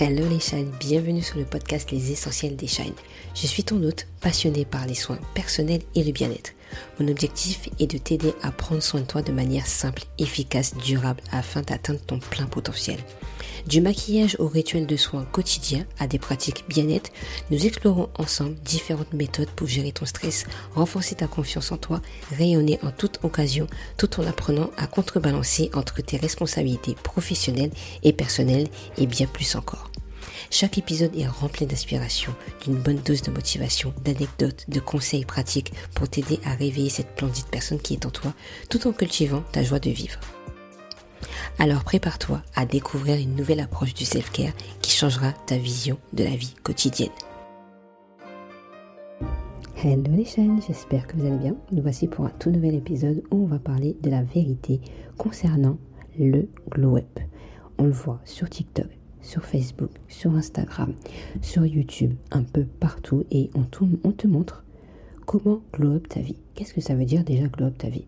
Hello 0.00 0.28
les 0.28 0.38
shines, 0.38 0.70
bienvenue 0.78 1.22
sur 1.22 1.38
le 1.38 1.44
podcast 1.44 1.90
Les 1.90 2.12
Essentiels 2.12 2.54
des 2.54 2.68
Shines. 2.68 2.94
Je 3.34 3.48
suis 3.48 3.64
ton 3.64 3.82
hôte, 3.82 4.06
passionné 4.20 4.64
par 4.64 4.86
les 4.86 4.94
soins 4.94 5.18
personnels 5.34 5.82
et 5.94 6.04
le 6.04 6.12
bien-être. 6.12 6.52
Mon 7.00 7.08
objectif 7.08 7.68
est 7.78 7.86
de 7.86 7.98
t'aider 7.98 8.34
à 8.42 8.50
prendre 8.50 8.82
soin 8.82 9.00
de 9.00 9.06
toi 9.06 9.22
de 9.22 9.32
manière 9.32 9.66
simple, 9.66 10.04
efficace, 10.18 10.74
durable 10.76 11.22
afin 11.32 11.62
d'atteindre 11.62 12.00
ton 12.00 12.18
plein 12.18 12.46
potentiel. 12.46 12.98
Du 13.66 13.80
maquillage 13.80 14.36
au 14.38 14.48
rituel 14.48 14.86
de 14.86 14.96
soins 14.96 15.24
quotidiens 15.24 15.86
à 15.98 16.06
des 16.06 16.18
pratiques 16.18 16.64
bien-être, 16.68 17.10
nous 17.50 17.66
explorons 17.66 18.08
ensemble 18.18 18.54
différentes 18.64 19.12
méthodes 19.12 19.50
pour 19.50 19.66
gérer 19.66 19.92
ton 19.92 20.06
stress, 20.06 20.44
renforcer 20.74 21.16
ta 21.16 21.26
confiance 21.26 21.72
en 21.72 21.76
toi, 21.76 22.00
rayonner 22.36 22.78
en 22.82 22.90
toute 22.90 23.18
occasion 23.24 23.66
tout 23.96 24.20
en 24.20 24.26
apprenant 24.26 24.70
à 24.76 24.86
contrebalancer 24.86 25.70
entre 25.74 26.00
tes 26.02 26.16
responsabilités 26.16 26.94
professionnelles 27.02 27.72
et 28.02 28.12
personnelles 28.12 28.68
et 28.96 29.06
bien 29.06 29.26
plus 29.26 29.54
encore. 29.54 29.90
Chaque 30.50 30.78
épisode 30.78 31.16
est 31.16 31.26
rempli 31.26 31.66
d'inspiration, 31.66 32.34
d'une 32.64 32.76
bonne 32.76 33.00
dose 33.04 33.22
de 33.22 33.30
motivation, 33.30 33.92
d'anecdotes, 34.04 34.64
de 34.68 34.80
conseils 34.80 35.24
pratiques 35.24 35.72
pour 35.94 36.08
t'aider 36.08 36.40
à 36.44 36.54
réveiller 36.54 36.90
cette 36.90 37.10
splendide 37.12 37.46
personne 37.50 37.80
qui 37.80 37.94
est 37.94 38.06
en 38.06 38.10
toi 38.10 38.32
tout 38.70 38.86
en 38.86 38.92
cultivant 38.92 39.42
ta 39.52 39.62
joie 39.62 39.80
de 39.80 39.90
vivre. 39.90 40.18
Alors 41.58 41.82
prépare-toi 41.82 42.42
à 42.54 42.66
découvrir 42.66 43.16
une 43.16 43.34
nouvelle 43.34 43.60
approche 43.60 43.94
du 43.94 44.04
self-care 44.04 44.52
qui 44.80 44.92
changera 44.92 45.32
ta 45.46 45.56
vision 45.56 45.98
de 46.12 46.24
la 46.24 46.36
vie 46.36 46.54
quotidienne. 46.62 47.10
Hello 49.82 50.02
les 50.12 50.24
chaînes, 50.24 50.60
j'espère 50.66 51.06
que 51.06 51.16
vous 51.16 51.26
allez 51.26 51.36
bien. 51.36 51.56
Nous 51.70 51.82
voici 51.82 52.08
pour 52.08 52.24
un 52.24 52.32
tout 52.40 52.50
nouvel 52.50 52.74
épisode 52.74 53.22
où 53.30 53.44
on 53.44 53.46
va 53.46 53.60
parler 53.60 53.96
de 54.02 54.10
la 54.10 54.22
vérité 54.22 54.80
concernant 55.16 55.78
le 56.18 56.48
glow 56.68 56.96
up. 56.96 57.20
On 57.78 57.84
le 57.84 57.92
voit 57.92 58.20
sur 58.24 58.50
TikTok, 58.50 58.97
sur 59.22 59.44
Facebook, 59.44 59.90
sur 60.08 60.34
Instagram, 60.34 60.94
sur 61.42 61.66
YouTube, 61.66 62.14
un 62.30 62.42
peu 62.42 62.64
partout 62.64 63.24
et 63.30 63.50
on, 63.54 63.62
te 63.64 64.26
montre 64.26 64.64
comment 65.26 65.60
glow 65.72 65.96
up 65.96 66.08
ta 66.08 66.20
vie. 66.20 66.36
Qu'est-ce 66.54 66.74
que 66.74 66.80
ça 66.80 66.94
veut 66.94 67.04
dire 67.04 67.24
déjà 67.24 67.46
glow 67.46 67.66
up 67.66 67.78
ta 67.78 67.88
vie? 67.88 68.06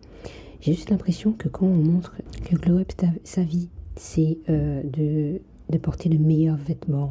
J'ai 0.61 0.73
juste 0.73 0.89
l'impression 0.89 1.31
que 1.33 1.47
quand 1.47 1.65
on 1.65 1.75
montre 1.75 2.15
que 2.45 2.55
glow 2.55 2.79
up 2.79 2.91
sa 3.23 3.43
vie, 3.43 3.69
c'est 3.95 4.37
euh, 4.49 4.81
de, 4.83 5.41
de 5.69 5.77
porter 5.77 6.09
le 6.09 6.19
meilleur 6.19 6.55
vêtement, 6.55 7.09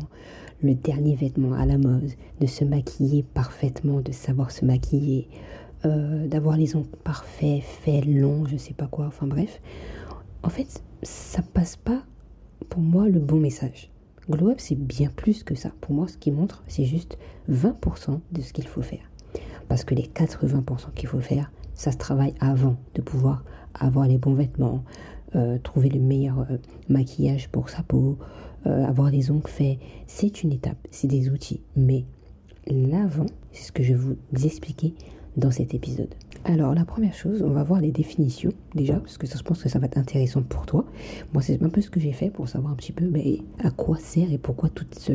le 0.63 0.75
dernier 0.75 1.15
vêtement 1.15 1.55
à 1.55 1.67
la 1.67 1.79
mode, 1.79 2.11
de 2.41 2.47
se 2.47 2.65
maquiller 2.65 3.23
parfaitement, 3.23 4.01
de 4.01 4.13
savoir 4.13 4.51
se 4.51 4.65
maquiller, 4.65 5.29
euh, 5.87 6.27
d'avoir 6.27 6.57
les 6.57 6.77
ongles 6.77 6.89
parfaits, 7.05 7.63
faits, 7.63 8.05
longs, 8.05 8.45
je 8.47 8.57
sais 8.57 8.75
pas 8.75 8.87
quoi, 8.87 9.07
enfin 9.07 9.27
bref. 9.27 9.61
En 10.43 10.51
fait, 10.51 10.83
ça 11.03 11.43
passe 11.43 11.77
pas 11.77 12.03
pour 12.69 12.83
moi 12.83 13.09
le 13.09 13.19
bon 13.19 13.39
message. 13.39 13.90
Glow 14.31 14.51
Up, 14.51 14.61
c'est 14.61 14.79
bien 14.79 15.11
plus 15.11 15.43
que 15.43 15.57
ça. 15.57 15.73
Pour 15.81 15.93
moi, 15.93 16.07
ce 16.07 16.17
qui 16.17 16.31
montre, 16.31 16.63
c'est 16.69 16.85
juste 16.85 17.19
20% 17.51 18.21
de 18.31 18.41
ce 18.41 18.53
qu'il 18.53 18.69
faut 18.69 18.81
faire. 18.81 19.11
Parce 19.69 19.85
que 19.85 19.95
les 19.95 20.05
80% 20.05 20.93
qu'il 20.95 21.09
faut 21.09 21.21
faire, 21.21 21.51
ça 21.75 21.91
se 21.91 21.97
travaille 21.97 22.35
avant 22.39 22.77
de 22.95 23.03
pouvoir 23.03 23.45
avoir 23.75 24.07
les 24.07 24.19
bons 24.19 24.35
vêtements, 24.35 24.85
euh, 25.35 25.59
trouver 25.59 25.89
le 25.89 25.99
meilleur 25.99 26.41
euh, 26.41 26.59
maquillage 26.89 27.49
pour 27.49 27.71
sa 27.71 27.83
peau, 27.83 28.19
euh, 28.67 28.85
avoir 28.85 29.11
les 29.11 29.33
ongles 29.33 29.49
faits. 29.49 29.79
C'est 30.07 30.45
une 30.45 30.53
étape, 30.53 30.79
c'est 30.93 31.09
des 31.09 31.29
outils. 31.29 31.63
Mais 31.75 32.05
l'avant, 32.69 33.27
c'est 33.51 33.65
ce 33.65 33.73
que 33.73 33.83
je 33.83 33.95
vais 33.95 34.01
vous 34.33 34.47
expliquer 34.47 34.95
dans 35.37 35.51
cet 35.51 35.75
épisode. 35.75 36.15
Alors 36.45 36.75
la 36.75 36.85
première 36.85 37.13
chose, 37.13 37.43
on 37.43 37.51
va 37.51 37.63
voir 37.63 37.81
les 37.81 37.93
définitions 37.93 38.53
déjà, 38.75 38.95
parce 38.95 39.19
que 39.19 39.27
ça, 39.27 39.37
je 39.37 39.43
pense 39.43 39.63
que 39.63 39.69
ça 39.69 39.79
va 39.79 39.87
être 39.87 39.99
intéressant 39.99 40.43
pour 40.43 40.65
toi. 40.65 40.87
Moi, 41.35 41.43
c'est 41.43 41.63
un 41.63 41.69
peu 41.69 41.83
ce 41.83 41.91
que 41.91 42.01
j'ai 42.01 42.13
fait 42.13 42.31
pour 42.31 42.49
savoir 42.49 42.73
un 42.73 42.77
petit 42.77 42.93
peu 42.93 43.07
mais, 43.07 43.41
à 43.59 43.71
quoi 43.71 43.99
sert 43.99 44.33
et 44.33 44.39
pourquoi 44.39 44.71
tout 44.71 44.87
ce, 44.93 45.13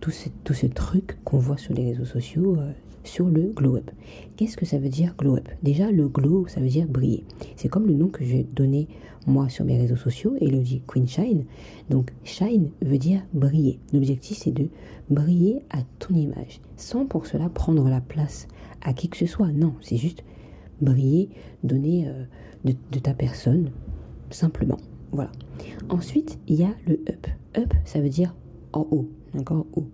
tout 0.00 0.10
ce, 0.10 0.28
tout 0.42 0.54
ce 0.54 0.66
truc 0.66 1.18
qu'on 1.24 1.38
voit 1.38 1.58
sur 1.58 1.74
les 1.74 1.84
réseaux 1.84 2.06
sociaux, 2.06 2.56
sur 3.04 3.28
le 3.28 3.52
glow 3.54 3.76
up. 3.76 3.90
Qu'est-ce 4.36 4.56
que 4.56 4.64
ça 4.64 4.78
veut 4.78 4.88
dire 4.88 5.14
glow 5.16 5.36
up? 5.36 5.48
Déjà, 5.62 5.90
le 5.90 6.08
glow, 6.08 6.46
ça 6.48 6.60
veut 6.60 6.68
dire 6.68 6.86
briller. 6.88 7.24
C'est 7.56 7.68
comme 7.68 7.86
le 7.86 7.94
nom 7.94 8.08
que 8.08 8.24
j'ai 8.24 8.44
donné 8.44 8.88
moi 9.26 9.48
sur 9.48 9.64
mes 9.64 9.78
réseaux 9.78 9.96
sociaux, 9.96 10.34
Elodie 10.40 10.82
Queen 10.86 11.06
Shine. 11.06 11.44
Donc, 11.90 12.12
shine 12.24 12.70
veut 12.82 12.98
dire 12.98 13.22
briller. 13.32 13.78
L'objectif, 13.92 14.38
c'est 14.38 14.52
de 14.52 14.68
briller 15.10 15.60
à 15.70 15.78
ton 15.98 16.14
image, 16.14 16.60
sans 16.76 17.06
pour 17.06 17.26
cela 17.26 17.48
prendre 17.48 17.88
la 17.88 18.00
place 18.00 18.48
à 18.82 18.92
qui 18.92 19.08
que 19.08 19.16
ce 19.16 19.26
soit. 19.26 19.52
Non, 19.52 19.74
c'est 19.80 19.96
juste 19.96 20.24
briller, 20.80 21.30
donner 21.62 22.08
euh, 22.08 22.24
de, 22.64 22.74
de 22.92 22.98
ta 22.98 23.14
personne, 23.14 23.70
simplement. 24.30 24.78
Voilà. 25.12 25.30
Ensuite, 25.88 26.38
il 26.48 26.56
y 26.56 26.64
a 26.64 26.74
le 26.86 27.00
up. 27.08 27.26
Up, 27.56 27.72
ça 27.84 28.00
veut 28.00 28.08
dire 28.08 28.34
en 28.72 28.86
haut, 28.90 29.08
d'accord 29.34 29.66
Haut. 29.74 29.86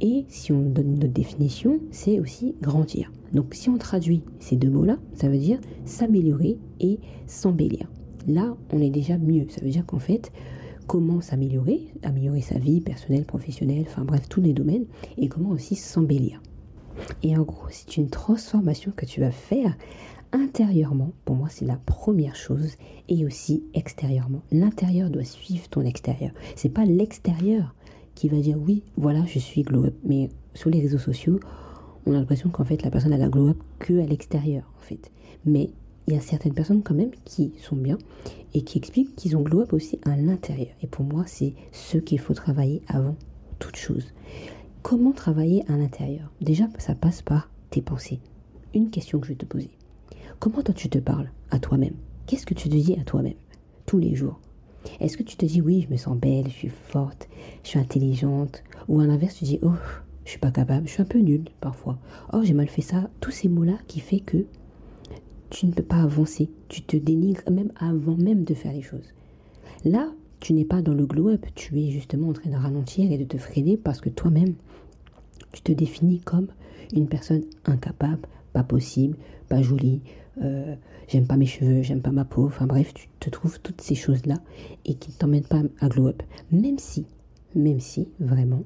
Et 0.00 0.24
si 0.28 0.52
on 0.52 0.60
donne 0.60 0.94
une 0.94 1.04
autre 1.04 1.12
définition, 1.12 1.80
c'est 1.90 2.20
aussi 2.20 2.54
grandir. 2.60 3.10
Donc 3.32 3.54
si 3.54 3.68
on 3.68 3.78
traduit 3.78 4.22
ces 4.38 4.56
deux 4.56 4.70
mots-là, 4.70 4.98
ça 5.14 5.28
veut 5.28 5.38
dire 5.38 5.58
s'améliorer 5.84 6.58
et 6.80 6.98
s'embellir. 7.26 7.90
Là, 8.26 8.56
on 8.72 8.80
est 8.80 8.90
déjà 8.90 9.18
mieux. 9.18 9.46
Ça 9.48 9.60
veut 9.62 9.70
dire 9.70 9.86
qu'en 9.86 9.98
fait, 9.98 10.32
comment 10.86 11.20
s'améliorer, 11.20 11.80
améliorer 12.02 12.40
sa 12.40 12.58
vie 12.58 12.80
personnelle, 12.80 13.24
professionnelle, 13.24 13.84
enfin 13.86 14.04
bref, 14.04 14.28
tous 14.28 14.40
les 14.40 14.52
domaines, 14.52 14.86
et 15.16 15.28
comment 15.28 15.50
aussi 15.50 15.74
s'embellir. 15.74 16.42
Et 17.22 17.36
en 17.36 17.42
gros, 17.42 17.66
c'est 17.70 17.96
une 17.96 18.10
transformation 18.10 18.92
que 18.94 19.06
tu 19.06 19.20
vas 19.20 19.30
faire 19.30 19.76
intérieurement. 20.32 21.12
Pour 21.24 21.36
moi, 21.36 21.48
c'est 21.50 21.64
la 21.64 21.76
première 21.76 22.36
chose, 22.36 22.76
et 23.08 23.24
aussi 23.24 23.64
extérieurement. 23.74 24.42
L'intérieur 24.50 25.10
doit 25.10 25.24
suivre 25.24 25.68
ton 25.68 25.82
extérieur. 25.82 26.32
C'est 26.56 26.68
pas 26.68 26.84
l'extérieur 26.84 27.74
qui 28.14 28.28
va 28.28 28.38
dire 28.38 28.58
oui, 28.58 28.82
voilà, 28.96 29.24
je 29.26 29.38
suis 29.38 29.62
glow 29.62 29.86
up. 29.86 29.94
Mais 30.04 30.30
sur 30.54 30.70
les 30.70 30.80
réseaux 30.80 30.98
sociaux, 30.98 31.38
on 32.06 32.12
a 32.12 32.18
l'impression 32.18 32.48
qu'en 32.50 32.64
fait 32.64 32.82
la 32.82 32.90
personne 32.90 33.12
a 33.12 33.18
la 33.18 33.28
glow 33.28 33.48
up 33.48 33.62
que 33.78 34.00
à 34.00 34.06
l'extérieur, 34.06 34.70
en 34.78 34.82
fait. 34.82 35.10
Mais 35.44 35.70
il 36.06 36.14
y 36.14 36.16
a 36.16 36.20
certaines 36.20 36.54
personnes 36.54 36.82
quand 36.82 36.94
même 36.94 37.10
qui 37.24 37.52
sont 37.58 37.76
bien 37.76 37.98
et 38.54 38.62
qui 38.62 38.78
expliquent 38.78 39.16
qu'ils 39.16 39.36
ont 39.36 39.42
glow 39.42 39.62
up 39.62 39.72
aussi 39.72 40.00
à 40.04 40.16
l'intérieur. 40.16 40.74
Et 40.82 40.86
pour 40.86 41.04
moi, 41.04 41.24
c'est 41.26 41.54
ce 41.72 41.98
qu'il 41.98 42.20
faut 42.20 42.34
travailler 42.34 42.82
avant 42.86 43.16
toute 43.58 43.76
chose. 43.76 44.12
Comment 44.88 45.10
travailler 45.10 45.64
à 45.68 45.76
l'intérieur? 45.76 46.30
Déjà, 46.40 46.68
ça 46.78 46.94
passe 46.94 47.20
par 47.20 47.50
tes 47.70 47.82
pensées. 47.82 48.20
Une 48.72 48.88
question 48.88 49.18
que 49.18 49.26
je 49.26 49.32
vais 49.32 49.36
te 49.36 49.44
poser. 49.44 49.72
Comment 50.38 50.62
toi 50.62 50.72
tu 50.72 50.88
te 50.88 50.98
parles 51.00 51.28
à 51.50 51.58
toi-même? 51.58 51.96
Qu'est-ce 52.26 52.46
que 52.46 52.54
tu 52.54 52.68
te 52.68 52.76
dis 52.76 52.94
à 52.94 53.02
toi-même 53.02 53.34
tous 53.84 53.98
les 53.98 54.14
jours? 54.14 54.38
Est-ce 55.00 55.16
que 55.16 55.24
tu 55.24 55.36
te 55.36 55.44
dis 55.44 55.60
oui, 55.60 55.84
je 55.84 55.92
me 55.92 55.96
sens 55.96 56.16
belle, 56.16 56.46
je 56.46 56.52
suis 56.52 56.68
forte, 56.68 57.28
je 57.64 57.70
suis 57.70 57.80
intelligente? 57.80 58.62
Ou 58.86 59.00
à 59.00 59.06
l'inverse, 59.08 59.34
tu 59.34 59.42
dis 59.42 59.58
oh, 59.62 59.72
je 60.24 60.30
suis 60.30 60.38
pas 60.38 60.52
capable, 60.52 60.86
je 60.86 60.92
suis 60.92 61.02
un 61.02 61.06
peu 61.06 61.18
nulle 61.18 61.48
parfois. 61.60 61.98
Oh, 62.32 62.42
j'ai 62.44 62.54
mal 62.54 62.68
fait 62.68 62.80
ça. 62.80 63.10
Tous 63.18 63.32
ces 63.32 63.48
mots-là 63.48 63.78
qui 63.88 63.98
fait 63.98 64.20
que 64.20 64.46
tu 65.50 65.66
ne 65.66 65.72
peux 65.72 65.82
pas 65.82 66.02
avancer. 66.02 66.48
Tu 66.68 66.82
te 66.82 66.96
dénigres 66.96 67.50
même 67.50 67.72
avant 67.80 68.16
même 68.16 68.44
de 68.44 68.54
faire 68.54 68.72
les 68.72 68.82
choses. 68.82 69.12
Là, 69.84 70.12
tu 70.38 70.52
n'es 70.52 70.64
pas 70.64 70.80
dans 70.80 70.94
le 70.94 71.06
glow-up, 71.06 71.44
tu 71.56 71.76
es 71.80 71.90
justement 71.90 72.28
en 72.28 72.32
train 72.32 72.50
de 72.50 72.56
ralentir 72.56 73.10
et 73.10 73.18
de 73.18 73.24
te 73.24 73.36
freiner 73.36 73.76
parce 73.76 74.00
que 74.00 74.10
toi-même, 74.10 74.54
tu 75.56 75.62
te 75.62 75.72
définis 75.72 76.20
comme 76.20 76.48
une 76.94 77.08
personne 77.08 77.42
incapable, 77.64 78.28
pas 78.52 78.62
possible, 78.62 79.16
pas 79.48 79.62
jolie, 79.62 80.02
euh, 80.42 80.74
j'aime 81.08 81.26
pas 81.26 81.38
mes 81.38 81.46
cheveux, 81.46 81.82
j'aime 81.82 82.02
pas 82.02 82.10
ma 82.10 82.26
peau, 82.26 82.44
enfin 82.44 82.66
bref, 82.66 82.92
tu 82.92 83.08
te 83.20 83.30
trouves 83.30 83.58
toutes 83.60 83.80
ces 83.80 83.94
choses-là 83.94 84.36
et 84.84 84.94
qui 84.94 85.10
ne 85.12 85.16
t'emmènent 85.16 85.46
pas 85.46 85.62
à 85.80 85.88
glow 85.88 86.08
up. 86.08 86.22
Même 86.52 86.78
si, 86.78 87.06
même 87.54 87.80
si, 87.80 88.08
vraiment, 88.20 88.64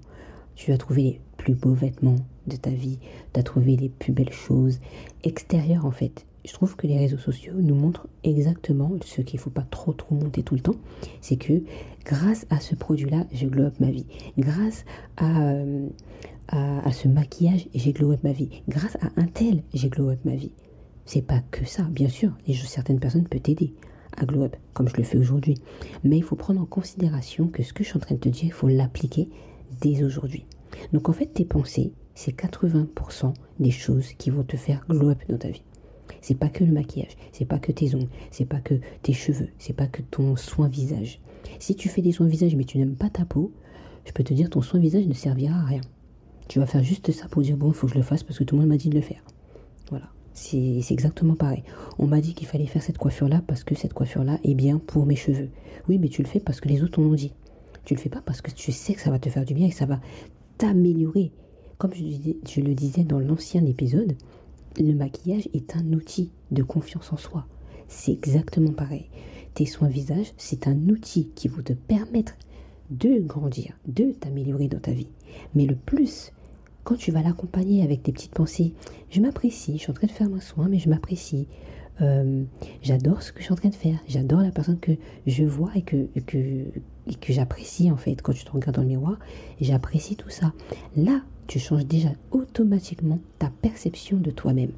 tu 0.57 0.73
as 0.73 0.79
trouvé 0.79 1.03
les 1.03 1.21
plus 1.37 1.55
beaux 1.55 1.75
vêtements 1.75 2.17
de 2.49 2.57
ta 2.57 2.71
vie, 2.71 2.99
tu 3.33 3.39
as 3.39 3.45
trouvé 3.45 3.77
les 3.77 3.89
plus 3.89 4.13
belles 4.13 4.33
choses 4.33 4.81
extérieures 5.23 5.87
en 5.87 5.93
fait. 5.93 6.27
Je 6.45 6.53
trouve 6.53 6.75
que 6.75 6.87
les 6.87 6.99
réseaux 6.99 7.19
sociaux 7.19 7.55
nous 7.57 7.75
montrent 7.75 8.09
exactement 8.25 8.91
ce 9.05 9.21
qu'il 9.21 9.39
faut 9.39 9.51
pas 9.51 9.67
trop 9.71 9.93
trop 9.93 10.15
monter 10.15 10.43
tout 10.43 10.55
le 10.55 10.61
temps. 10.61 10.77
C'est 11.21 11.37
que 11.37 11.63
grâce 12.05 12.47
à 12.51 12.59
ce 12.59 12.75
produit-là, 12.75 13.27
je 13.33 13.47
glow 13.47 13.65
up 13.65 13.79
ma 13.79 13.91
vie. 13.91 14.07
Grâce 14.39 14.87
à, 15.19 15.43
euh, 15.43 15.87
à, 16.51 16.87
à, 16.87 16.93
ce 16.93 17.09
maquillage, 17.09 17.69
j'ai 17.75 17.93
glow 17.93 18.13
up 18.13 18.23
ma 18.23 18.33
vie. 18.33 18.63
Grâce 18.69 18.97
à 18.97 19.11
un 19.17 19.27
tel, 19.27 19.63
j'ai 19.73 19.89
glow 19.89 20.11
up 20.11 20.19
ma 20.25 20.35
vie. 20.35 20.53
C'est 21.07 21.23
pas 21.23 21.41
que 21.51 21.65
ça, 21.65 21.83
bien 21.85 22.09
sûr. 22.09 22.33
Les, 22.47 22.55
certaines 22.55 23.01
personnes 23.01 23.27
peuvent 23.27 23.41
t'aider 23.41 23.73
à 24.17 24.25
glow 24.25 24.45
up, 24.45 24.57
comme 24.75 24.89
je 24.89 24.97
le 24.97 25.03
fais 25.03 25.19
aujourd'hui. 25.19 25.57
Mais 26.05 26.17
il 26.17 26.23
faut 26.23 26.37
prendre 26.37 26.61
en 26.61 26.67
considération 26.67 27.49
que 27.49 27.63
ce 27.63 27.73
que 27.73 27.85
je 27.85 27.89
suis 27.89 27.97
en 27.97 28.01
train 28.01 28.15
de 28.15 28.21
te 28.21 28.29
dire, 28.29 28.45
il 28.45 28.53
faut 28.53 28.69
l'appliquer 28.69 29.29
dès 29.81 30.03
aujourd'hui. 30.05 30.45
Donc 30.93 31.09
en 31.09 31.13
fait, 31.13 31.27
tes 31.27 31.45
pensées, 31.45 31.93
c'est 32.15 32.37
80% 32.37 33.33
des 33.59 33.71
choses 33.71 34.13
qui 34.15 34.31
vont 34.31 34.43
te 34.43 34.57
faire 34.57 34.85
glow 34.89 35.11
up 35.11 35.19
dans 35.29 35.39
ta 35.39 35.49
vie. 35.49 35.63
C'est 36.21 36.35
pas 36.37 36.49
que 36.49 36.65
le 36.65 36.73
maquillage, 36.73 37.17
c'est 37.33 37.45
pas 37.45 37.59
que 37.59 37.73
tes 37.73 37.95
ongles, 37.95 38.09
c'est 38.31 38.45
pas 38.45 38.61
que 38.61 38.75
tes 39.03 39.13
cheveux, 39.13 39.49
c'est 39.59 39.73
pas 39.73 39.87
que 39.87 40.03
ton 40.03 40.37
soin 40.37 40.69
visage. 40.69 41.21
Si 41.59 41.75
tu 41.75 41.89
fais 41.89 42.03
des 42.03 42.13
soins 42.13 42.27
visage 42.27 42.57
mais 42.57 42.65
tu 42.65 42.79
n'aimes 42.79 42.97
pas 42.97 43.09
ta 43.09 43.25
peau, 43.25 43.53
je 44.05 44.13
peux 44.13 44.25
te 44.25 44.35
dire 44.35 44.51
ton 44.51 44.61
soin 44.61 44.81
visage 44.81 45.07
ne 45.07 45.15
servira 45.15 45.57
à 45.57 45.65
rien. 45.65 45.81
Tu 46.51 46.59
vas 46.59 46.67
faire 46.67 46.83
juste 46.83 47.13
ça 47.13 47.29
pour 47.29 47.43
dire 47.43 47.57
bon, 47.57 47.69
il 47.69 47.75
faut 47.75 47.87
que 47.87 47.93
je 47.93 47.99
le 47.99 48.03
fasse 48.03 48.25
parce 48.25 48.37
que 48.37 48.43
tout 48.43 48.57
le 48.57 48.63
monde 48.63 48.71
m'a 48.71 48.77
dit 48.77 48.89
de 48.89 48.97
le 48.97 49.01
faire. 49.03 49.23
Voilà. 49.89 50.09
C'est 50.33 50.83
exactement 50.91 51.37
pareil. 51.37 51.63
On 52.01 52.09
m'a 52.09 52.21
dit 52.21 52.35
qu'il 52.35 52.49
fallait 52.49 52.67
faire 52.67 52.83
cette 52.83 52.99
coiffure-là 52.99 53.41
parce 53.47 53.63
que 53.63 53.77
cette 53.77 53.95
coiffure-là 53.95 54.41
est 54.43 54.55
bien 54.55 54.79
pour 54.79 55.07
mes 55.07 55.15
cheveux. 55.15 55.49
Oui, 55.89 55.99
mais 55.99 56.09
tu 56.09 56.23
le 56.23 56.27
fais 56.27 56.41
parce 56.41 56.61
que 56.61 56.69
les 56.69 56.83
autres 56.83 56.97
t'en 56.97 57.03
ont 57.03 57.15
dit. 57.15 57.33
Tu 57.85 57.95
le 57.95 58.01
fais 58.01 58.09
pas 58.09 58.21
parce 58.27 58.41
que 58.41 58.51
tu 58.51 58.73
sais 58.73 58.95
que 58.95 59.01
ça 59.01 59.13
va 59.13 59.21
te 59.21 59.29
faire 59.29 59.45
du 59.45 59.55
bien 59.55 59.69
et 59.69 59.71
que 59.71 59.77
ça 59.77 59.87
va 59.87 60.01
t'améliorer. 60.59 61.31
Comme 61.79 61.95
je, 61.95 62.03
je 62.03 62.61
le 62.61 62.75
disais 62.75 63.05
dans 63.05 63.21
l'ancien 63.21 63.65
épisode, 63.65 64.17
le 64.77 64.93
maquillage 64.95 65.49
est 65.55 65.77
un 65.77 65.93
outil 65.93 66.33
de 66.51 66.65
confiance 66.65 67.13
en 67.13 67.17
soi. 67.17 67.47
C'est 67.87 68.11
exactement 68.11 68.73
pareil. 68.73 69.07
Tes 69.55 69.67
soins 69.67 69.87
visage, 69.87 70.33
c'est 70.37 70.67
un 70.67 70.89
outil 70.89 71.29
qui 71.37 71.47
va 71.47 71.63
te 71.63 71.75
permettre 71.75 72.35
de 72.91 73.21
grandir, 73.21 73.79
de 73.87 74.11
t'améliorer 74.11 74.67
dans 74.67 74.81
ta 74.81 74.91
vie. 74.91 75.07
Mais 75.55 75.65
le 75.65 75.77
plus, 75.77 76.33
quand 76.91 76.97
tu 76.97 77.13
vas 77.13 77.23
l'accompagner 77.23 77.85
avec 77.85 78.03
des 78.03 78.11
petites 78.11 78.35
pensées, 78.35 78.75
je 79.11 79.21
m'apprécie, 79.21 79.75
je 79.75 79.83
suis 79.83 79.93
en 79.93 79.95
train 79.95 80.09
de 80.09 80.13
faire 80.13 80.27
un 80.27 80.41
soin, 80.41 80.67
mais 80.69 80.81
je 80.81 80.89
m'apprécie. 80.89 81.47
Euh, 82.01 82.43
j'adore 82.83 83.23
ce 83.23 83.31
que 83.31 83.39
je 83.39 83.45
suis 83.45 83.53
en 83.53 83.57
train 83.57 83.69
de 83.69 83.77
faire. 83.77 83.97
J'adore 84.09 84.41
la 84.41 84.51
personne 84.51 84.81
que 84.81 84.91
je 85.25 85.45
vois 85.45 85.71
et 85.77 85.83
que, 85.83 86.09
que, 86.27 86.65
que 87.21 87.33
j'apprécie 87.33 87.93
en 87.93 87.97
fait. 87.97 88.21
Quand 88.23 88.33
tu 88.33 88.45
te 88.45 88.51
regardes 88.51 88.75
dans 88.75 88.83
le 88.83 88.89
miroir, 88.89 89.21
j'apprécie 89.61 90.17
tout 90.17 90.31
ça. 90.31 90.53
Là, 90.97 91.21
tu 91.47 91.61
changes 91.61 91.87
déjà 91.87 92.09
automatiquement 92.33 93.21
ta 93.39 93.53
perception 93.63 94.17
de 94.17 94.33
toi-même. 94.33 94.73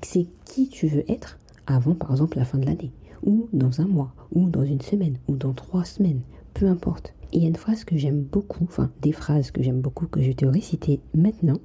C'est 0.00 0.28
qui 0.44 0.68
tu 0.68 0.86
veux 0.86 1.10
être 1.10 1.40
avant, 1.66 1.96
par 1.96 2.12
exemple, 2.12 2.38
la 2.38 2.44
fin 2.44 2.58
de 2.58 2.66
l'année, 2.66 2.92
ou 3.24 3.48
dans 3.52 3.80
un 3.80 3.88
mois, 3.88 4.14
ou 4.30 4.48
dans 4.48 4.62
une 4.62 4.80
semaine, 4.80 5.18
ou 5.26 5.34
dans 5.34 5.54
trois 5.54 5.84
semaines, 5.84 6.20
peu 6.52 6.68
importe. 6.68 7.14
Il 7.34 7.42
y 7.42 7.46
a 7.46 7.48
une 7.48 7.56
phrase 7.56 7.84
que 7.84 7.98
j'aime 7.98 8.22
beaucoup, 8.22 8.64
enfin 8.64 8.90
des 9.02 9.10
phrases 9.10 9.50
que 9.50 9.62
j'aime 9.62 9.80
beaucoup 9.80 10.06
que 10.06 10.22
je 10.22 10.30
te 10.30 10.46
réciter 10.46 11.00
maintenant. 11.14 11.58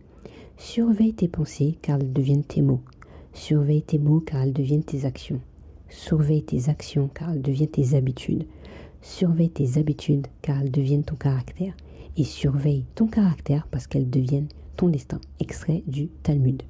Surveille 0.57 1.13
tes 1.13 1.27
pensées 1.27 1.77
car 1.81 1.99
elles 1.99 2.11
deviennent 2.11 2.43
tes 2.43 2.63
mots. 2.63 2.81
Surveille 3.33 3.83
tes 3.83 3.99
mots 3.99 4.19
car 4.19 4.41
elles 4.41 4.51
deviennent 4.51 4.83
tes 4.83 5.05
actions. 5.05 5.39
Surveille 5.87 6.43
tes 6.43 6.69
actions 6.69 7.07
car 7.13 7.31
elles 7.31 7.43
deviennent 7.43 7.69
tes 7.69 7.95
habitudes. 7.95 8.47
Surveille 9.01 9.51
tes 9.51 9.79
habitudes 9.79 10.25
car 10.41 10.59
elles 10.59 10.71
deviennent 10.71 11.03
ton 11.03 11.15
caractère. 11.15 11.73
Et 12.17 12.23
surveille 12.23 12.85
ton 12.95 13.07
caractère 13.07 13.67
parce 13.67 13.85
qu'elles 13.85 14.09
deviennent 14.09 14.49
ton 14.75 14.89
destin. 14.89 15.21
Extrait 15.39 15.83
du 15.85 16.07
Talmud. 16.23 16.63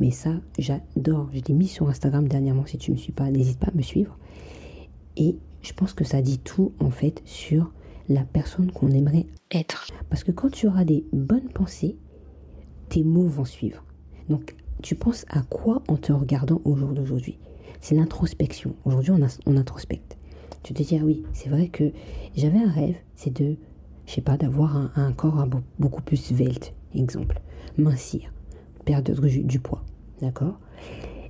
Mais 0.00 0.10
ça, 0.10 0.40
j'adore. 0.58 1.28
Je 1.34 1.40
l'ai 1.46 1.54
mis 1.54 1.68
sur 1.68 1.86
Instagram 1.88 2.26
dernièrement. 2.26 2.64
Si 2.64 2.78
tu 2.78 2.90
ne 2.90 2.96
me 2.96 3.00
suis 3.00 3.12
pas, 3.12 3.30
n'hésite 3.30 3.58
pas 3.58 3.68
à 3.68 3.76
me 3.76 3.82
suivre. 3.82 4.16
Et 5.18 5.36
je 5.60 5.72
pense 5.74 5.92
que 5.92 6.04
ça 6.04 6.22
dit 6.22 6.38
tout 6.38 6.72
en 6.80 6.90
fait 6.90 7.20
sur 7.26 7.70
la 8.08 8.24
personne 8.24 8.70
qu'on 8.70 8.90
aimerait 8.90 9.26
être. 9.50 9.86
Parce 10.10 10.24
que 10.24 10.32
quand 10.32 10.50
tu 10.50 10.66
auras 10.66 10.84
des 10.84 11.04
bonnes 11.12 11.48
pensées, 11.48 11.96
tes 12.88 13.04
mots 13.04 13.26
vont 13.26 13.44
suivre. 13.44 13.84
Donc 14.28 14.54
tu 14.82 14.94
penses 14.94 15.24
à 15.28 15.42
quoi 15.42 15.82
en 15.88 15.96
te 15.96 16.12
regardant 16.12 16.60
au 16.64 16.76
jour 16.76 16.90
d'aujourd'hui? 16.90 17.38
C'est 17.80 17.94
l'introspection. 17.94 18.76
Aujourd'hui, 18.84 19.12
on, 19.46 19.56
introspecte. 19.56 20.16
Tu 20.62 20.72
te 20.72 20.82
dis, 20.82 20.96
ah 21.00 21.04
oui, 21.04 21.24
c'est 21.32 21.48
vrai 21.48 21.68
que 21.68 21.92
j'avais 22.36 22.58
un 22.58 22.70
rêve, 22.70 22.96
c'est 23.16 23.32
de, 23.36 23.56
je 24.06 24.12
sais 24.12 24.20
pas, 24.20 24.36
d'avoir 24.36 24.90
un, 24.96 25.12
corps 25.12 25.46
beaucoup 25.78 26.02
plus 26.02 26.16
svelte, 26.16 26.74
exemple. 26.94 27.40
Mincir, 27.76 28.32
perdre 28.84 29.26
du 29.26 29.58
poids, 29.58 29.84
d'accord? 30.20 30.60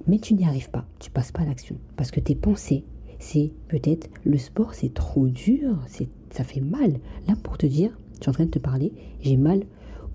Mais 0.07 0.19
tu 0.19 0.35
n'y 0.35 0.45
arrives 0.45 0.71
pas, 0.71 0.85
tu 0.99 1.11
passes 1.11 1.33
pas 1.33 1.43
à 1.43 1.47
l'action. 1.47 1.77
Parce 1.97 2.11
que 2.11 2.21
tes 2.21 2.35
pensées, 2.35 2.85
c'est 3.19 3.53
peut-être 3.69 4.11
le 4.25 4.37
sport, 4.37 4.75
c'est 4.75 4.93
trop 4.93 5.29
dur, 5.29 5.79
c'est 5.87 6.09
ça 6.33 6.45
fait 6.45 6.61
mal. 6.61 6.99
Là, 7.29 7.35
pour 7.43 7.59
te 7.59 7.67
dire, 7.67 7.97
je 8.15 8.23
suis 8.23 8.31
en 8.31 8.33
train 8.33 8.47
de 8.47 8.51
te 8.51 8.59
parler, 8.59 8.93
j'ai 9.21 9.37
mal 9.37 9.63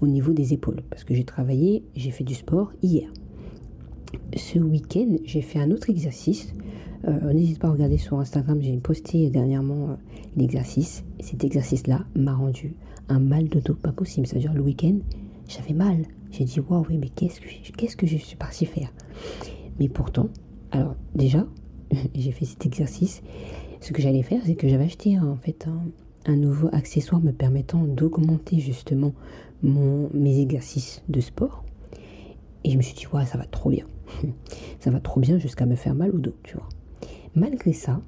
au 0.01 0.07
niveau 0.07 0.33
des 0.33 0.53
épaules 0.53 0.81
parce 0.89 1.03
que 1.03 1.13
j'ai 1.13 1.23
travaillé, 1.23 1.83
j'ai 1.95 2.11
fait 2.11 2.23
du 2.23 2.35
sport 2.35 2.71
hier. 2.81 3.09
Ce 4.35 4.59
week-end, 4.59 5.17
j'ai 5.25 5.41
fait 5.41 5.59
un 5.59 5.71
autre 5.71 5.89
exercice. 5.89 6.53
Euh, 7.07 7.33
n'hésite 7.33 7.59
pas 7.59 7.67
à 7.67 7.71
regarder 7.71 7.97
sur 7.97 8.19
Instagram, 8.19 8.59
j'ai 8.61 8.75
posté 8.77 9.29
dernièrement 9.29 9.91
euh, 9.91 9.95
l'exercice. 10.35 11.03
Cet 11.19 11.43
exercice-là 11.43 12.05
m'a 12.15 12.33
rendu 12.33 12.75
un 13.09 13.19
mal 13.19 13.49
de 13.49 13.59
dos 13.59 13.75
pas 13.75 13.91
possible. 13.91 14.27
C'est-à-dire 14.27 14.53
le 14.53 14.61
week-end, 14.61 14.97
j'avais 15.47 15.73
mal. 15.73 16.03
J'ai 16.31 16.43
dit, 16.43 16.59
waouh, 16.59 16.85
oui, 16.89 16.97
mais 16.97 17.09
qu'est-ce 17.09 17.39
que, 17.39 17.47
qu'est-ce 17.77 17.95
que 17.95 18.07
je 18.07 18.17
suis 18.17 18.35
parti 18.35 18.65
faire? 18.65 18.91
Mais 19.79 19.89
pourtant, 19.89 20.29
alors 20.71 20.95
déjà, 21.15 21.45
j'ai 22.15 22.31
fait 22.31 22.45
cet 22.45 22.65
exercice. 22.65 23.21
Ce 23.79 23.93
que 23.93 24.01
j'allais 24.01 24.23
faire, 24.23 24.41
c'est 24.45 24.55
que 24.55 24.67
j'avais 24.67 24.85
acheté 24.85 25.19
en 25.19 25.35
fait 25.35 25.67
un, 25.67 25.81
nouveau 26.35 26.69
accessoire 26.71 27.21
me 27.21 27.31
permettant 27.31 27.83
d'augmenter 27.83 28.59
justement 28.59 29.13
mon, 29.63 30.09
mes 30.13 30.39
exercices 30.39 31.03
de 31.09 31.19
sport. 31.19 31.63
Et 32.63 32.71
je 32.71 32.77
me 32.77 32.81
suis 32.81 32.95
dit, 32.95 33.07
ouais, 33.13 33.25
ça 33.25 33.37
va 33.37 33.45
trop 33.45 33.69
bien. 33.69 33.85
ça 34.79 34.91
va 34.91 34.99
trop 34.99 35.19
bien 35.19 35.37
jusqu'à 35.37 35.65
me 35.65 35.75
faire 35.75 35.95
mal 35.95 36.11
au 36.11 36.19
dos, 36.19 36.35
tu 36.43 36.55
vois. 36.55 36.67
Malgré 37.35 37.73
ça, 37.73 38.01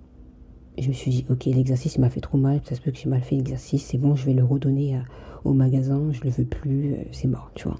je 0.77 0.87
me 0.87 0.93
suis 0.93 1.11
dit, 1.11 1.25
ok, 1.29 1.45
l'exercice 1.45 1.97
m'a 1.97 2.09
fait 2.09 2.21
trop 2.21 2.37
mal, 2.37 2.61
ça 2.63 2.75
se 2.75 2.81
peut 2.81 2.91
que 2.91 2.97
j'ai 2.97 3.09
mal 3.09 3.21
fait 3.21 3.35
l'exercice, 3.35 3.85
c'est 3.85 3.97
bon, 3.97 4.15
je 4.15 4.25
vais 4.25 4.33
le 4.33 4.43
redonner 4.43 4.99
au 5.43 5.53
magasin, 5.53 6.11
je 6.11 6.21
le 6.23 6.29
veux 6.29 6.45
plus, 6.45 6.93
euh, 6.93 6.97
c'est 7.11 7.27
mort, 7.27 7.51
tu 7.55 7.67
vois. 7.67 7.77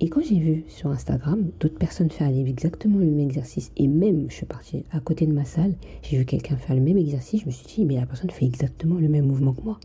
Et 0.00 0.08
quand 0.08 0.20
j'ai 0.20 0.38
vu 0.38 0.64
sur 0.68 0.90
Instagram 0.90 1.50
d'autres 1.60 1.78
personnes 1.78 2.10
faire 2.10 2.28
exactement 2.28 2.98
le 2.98 3.06
même 3.06 3.20
exercice, 3.20 3.70
et 3.76 3.86
même 3.86 4.26
je 4.28 4.34
suis 4.34 4.46
partie 4.46 4.84
à 4.90 5.00
côté 5.00 5.26
de 5.26 5.32
ma 5.32 5.44
salle, 5.44 5.74
j'ai 6.02 6.18
vu 6.18 6.24
quelqu'un 6.24 6.56
faire 6.56 6.74
le 6.74 6.82
même 6.82 6.98
exercice, 6.98 7.42
je 7.42 7.46
me 7.46 7.50
suis 7.52 7.66
dit, 7.66 7.84
mais 7.84 7.96
la 7.96 8.06
personne 8.06 8.30
fait 8.30 8.44
exactement 8.44 8.96
le 8.96 9.08
même 9.08 9.26
mouvement 9.26 9.52
que 9.52 9.62
moi. 9.62 9.78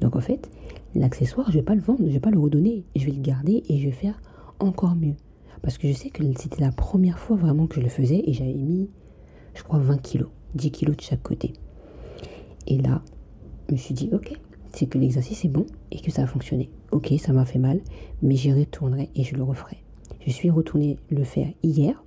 Donc 0.00 0.16
en 0.16 0.20
fait, 0.20 0.48
l'accessoire, 0.94 1.50
je 1.50 1.58
vais 1.58 1.64
pas 1.64 1.74
le 1.74 1.80
vendre, 1.80 2.00
je 2.06 2.12
vais 2.12 2.20
pas 2.20 2.30
le 2.30 2.38
redonner, 2.38 2.84
je 2.94 3.04
vais 3.04 3.12
le 3.12 3.20
garder 3.20 3.64
et 3.68 3.78
je 3.78 3.86
vais 3.86 3.92
faire 3.92 4.20
encore 4.60 4.94
mieux. 4.94 5.14
Parce 5.62 5.78
que 5.78 5.88
je 5.88 5.94
sais 5.94 6.10
que 6.10 6.22
c'était 6.38 6.60
la 6.60 6.72
première 6.72 7.18
fois 7.18 7.36
vraiment 7.36 7.66
que 7.66 7.76
je 7.76 7.80
le 7.80 7.88
faisais 7.88 8.22
et 8.26 8.32
j'avais 8.32 8.54
mis, 8.54 8.88
je 9.54 9.62
crois, 9.62 9.78
20 9.78 9.98
kilos, 9.98 10.28
10 10.54 10.70
kilos 10.70 10.96
de 10.96 11.02
chaque 11.02 11.22
côté. 11.22 11.54
Et 12.66 12.78
là, 12.78 13.02
je 13.68 13.72
me 13.72 13.78
suis 13.78 13.94
dit, 13.94 14.10
ok, 14.12 14.38
c'est 14.74 14.86
que 14.86 14.98
l'exercice 14.98 15.44
est 15.44 15.48
bon 15.48 15.66
et 15.90 16.00
que 16.00 16.10
ça 16.10 16.22
a 16.22 16.26
fonctionné. 16.26 16.68
Ok, 16.90 17.12
ça 17.18 17.32
m'a 17.32 17.44
fait 17.44 17.58
mal, 17.58 17.80
mais 18.22 18.34
j'y 18.34 18.52
retournerai 18.52 19.10
et 19.14 19.22
je 19.22 19.36
le 19.36 19.42
referai. 19.42 19.78
Je 20.26 20.32
suis 20.32 20.50
retournée 20.50 20.98
le 21.10 21.24
faire 21.24 21.48
hier 21.62 22.02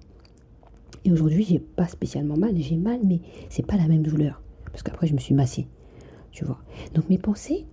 et 1.06 1.12
aujourd'hui 1.12 1.44
j'ai 1.44 1.60
pas 1.60 1.88
spécialement 1.88 2.36
mal. 2.36 2.56
J'ai 2.58 2.75
mal, 2.75 3.00
mais 3.04 3.22
c'est 3.50 3.66
pas 3.66 3.78
la 3.78 3.88
même 3.88 4.04
douleur 4.04 4.42
parce 4.66 4.84
qu'après 4.84 5.08
je 5.08 5.14
me 5.14 5.19
suis 5.19 5.34
massée, 5.34 5.68
tu 6.31 6.46
vois. 6.46 6.60
Donc 6.94 7.10
mes 7.10 7.18
pensées 7.18 7.66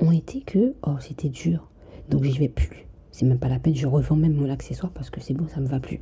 ont 0.00 0.12
été 0.12 0.42
que 0.42 0.74
oh 0.82 0.96
c'était 1.00 1.30
dur, 1.30 1.70
donc 2.10 2.24
j'y 2.24 2.38
vais 2.38 2.48
plus. 2.48 2.86
C'est 3.12 3.24
même 3.24 3.38
pas 3.38 3.48
la 3.48 3.58
peine, 3.58 3.74
je 3.74 3.86
revends 3.86 4.16
même 4.16 4.34
mon 4.34 4.50
accessoire 4.50 4.92
parce 4.92 5.08
que 5.08 5.20
c'est 5.20 5.32
bon, 5.32 5.48
ça 5.48 5.60
me 5.60 5.66
va 5.66 5.80
plus. 5.80 6.00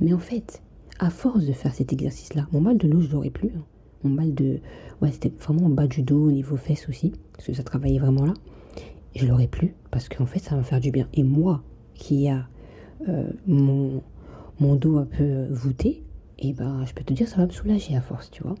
Mais 0.00 0.12
en 0.12 0.18
fait, 0.18 0.60
à 0.98 1.10
force 1.10 1.44
de 1.44 1.52
faire 1.52 1.72
cet 1.72 1.92
exercice-là, 1.92 2.48
mon 2.50 2.60
mal 2.60 2.78
de 2.78 2.88
l'eau 2.88 3.00
je 3.00 3.12
l'aurais 3.12 3.30
plus. 3.30 3.52
Hein 3.56 3.64
mon 4.06 4.14
mal 4.14 4.34
de. 4.34 4.60
Ouais, 5.02 5.12
c'était 5.12 5.32
vraiment 5.40 5.66
au 5.66 5.70
bas 5.70 5.86
du 5.86 6.02
dos, 6.02 6.28
au 6.28 6.32
niveau 6.32 6.56
fesses 6.56 6.88
aussi, 6.88 7.12
parce 7.32 7.46
que 7.46 7.52
ça 7.52 7.62
travaillait 7.62 7.98
vraiment 7.98 8.24
là. 8.24 8.34
Et 9.14 9.18
je 9.18 9.26
l'aurais 9.26 9.48
plus, 9.48 9.74
parce 9.90 10.08
qu'en 10.08 10.26
fait, 10.26 10.38
ça 10.38 10.50
va 10.50 10.58
me 10.58 10.62
faire 10.62 10.80
du 10.80 10.90
bien. 10.90 11.08
Et 11.14 11.22
moi, 11.22 11.62
qui 11.94 12.28
a 12.28 12.46
euh, 13.08 13.30
mon, 13.46 14.02
mon 14.60 14.74
dos 14.74 14.98
un 14.98 15.06
peu 15.06 15.46
voûté, 15.50 16.02
et 16.38 16.48
eh 16.48 16.52
ben, 16.52 16.84
je 16.86 16.92
peux 16.92 17.02
te 17.02 17.14
dire, 17.14 17.28
ça 17.28 17.36
va 17.36 17.46
me 17.46 17.50
soulager 17.50 17.96
à 17.96 18.02
force, 18.02 18.30
tu 18.30 18.42
vois. 18.42 18.56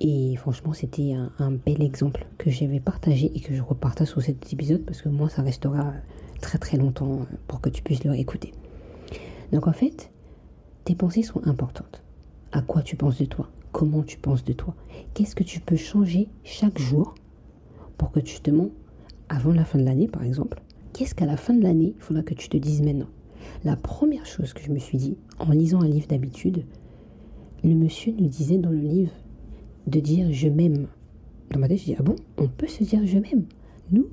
Et 0.00 0.36
franchement, 0.36 0.72
c'était 0.72 1.14
un, 1.38 1.50
bel 1.50 1.82
exemple 1.82 2.26
que 2.38 2.50
j'avais 2.50 2.78
partagé 2.78 3.32
et 3.34 3.40
que 3.40 3.54
je 3.54 3.62
repartage 3.62 4.08
sur 4.08 4.22
cet 4.22 4.52
épisode 4.52 4.82
parce 4.82 5.02
que 5.02 5.08
moi, 5.08 5.28
ça 5.28 5.42
restera 5.42 5.92
très 6.40 6.58
très 6.58 6.76
longtemps 6.76 7.26
pour 7.48 7.60
que 7.60 7.68
tu 7.68 7.82
puisses 7.82 8.04
le 8.04 8.12
réécouter. 8.12 8.52
Donc 9.52 9.66
en 9.66 9.72
fait, 9.72 10.12
tes 10.84 10.94
pensées 10.94 11.22
sont 11.22 11.44
importantes. 11.48 12.02
À 12.52 12.62
quoi 12.62 12.82
tu 12.82 12.94
penses 12.94 13.18
de 13.18 13.24
toi? 13.24 13.50
Comment 13.78 14.02
tu 14.02 14.18
penses 14.18 14.44
de 14.44 14.52
toi. 14.52 14.74
Qu'est-ce 15.14 15.36
que 15.36 15.44
tu 15.44 15.60
peux 15.60 15.76
changer 15.76 16.26
chaque 16.42 16.80
jour 16.80 17.14
pour 17.96 18.10
que 18.10 18.18
justement, 18.18 18.70
avant 19.28 19.52
la 19.52 19.64
fin 19.64 19.78
de 19.78 19.84
l'année 19.84 20.08
par 20.08 20.24
exemple, 20.24 20.60
qu'est-ce 20.92 21.14
qu'à 21.14 21.26
la 21.26 21.36
fin 21.36 21.54
de 21.54 21.62
l'année, 21.62 21.94
il 21.96 22.02
faudra 22.02 22.24
que 22.24 22.34
tu 22.34 22.48
te 22.48 22.56
dises 22.56 22.82
maintenant? 22.82 23.06
La 23.64 23.76
première 23.76 24.26
chose 24.26 24.52
que 24.52 24.64
je 24.64 24.72
me 24.72 24.80
suis 24.80 24.98
dit 24.98 25.16
en 25.38 25.52
lisant 25.52 25.80
un 25.80 25.86
livre 25.86 26.08
d'habitude, 26.08 26.64
le 27.62 27.76
monsieur 27.76 28.12
nous 28.18 28.26
disait 28.26 28.58
dans 28.58 28.72
le 28.72 28.80
livre 28.80 29.12
de 29.86 30.00
dire 30.00 30.32
je 30.32 30.48
m'aime. 30.48 30.88
Dans 31.52 31.60
ma 31.60 31.68
tête, 31.68 31.78
je 31.78 31.84
dis 31.84 31.96
ah 31.96 32.02
bon, 32.02 32.16
on 32.36 32.48
peut 32.48 32.66
se 32.66 32.82
dire 32.82 33.06
je 33.06 33.18
m'aime? 33.18 33.44
Nous, 33.92 34.08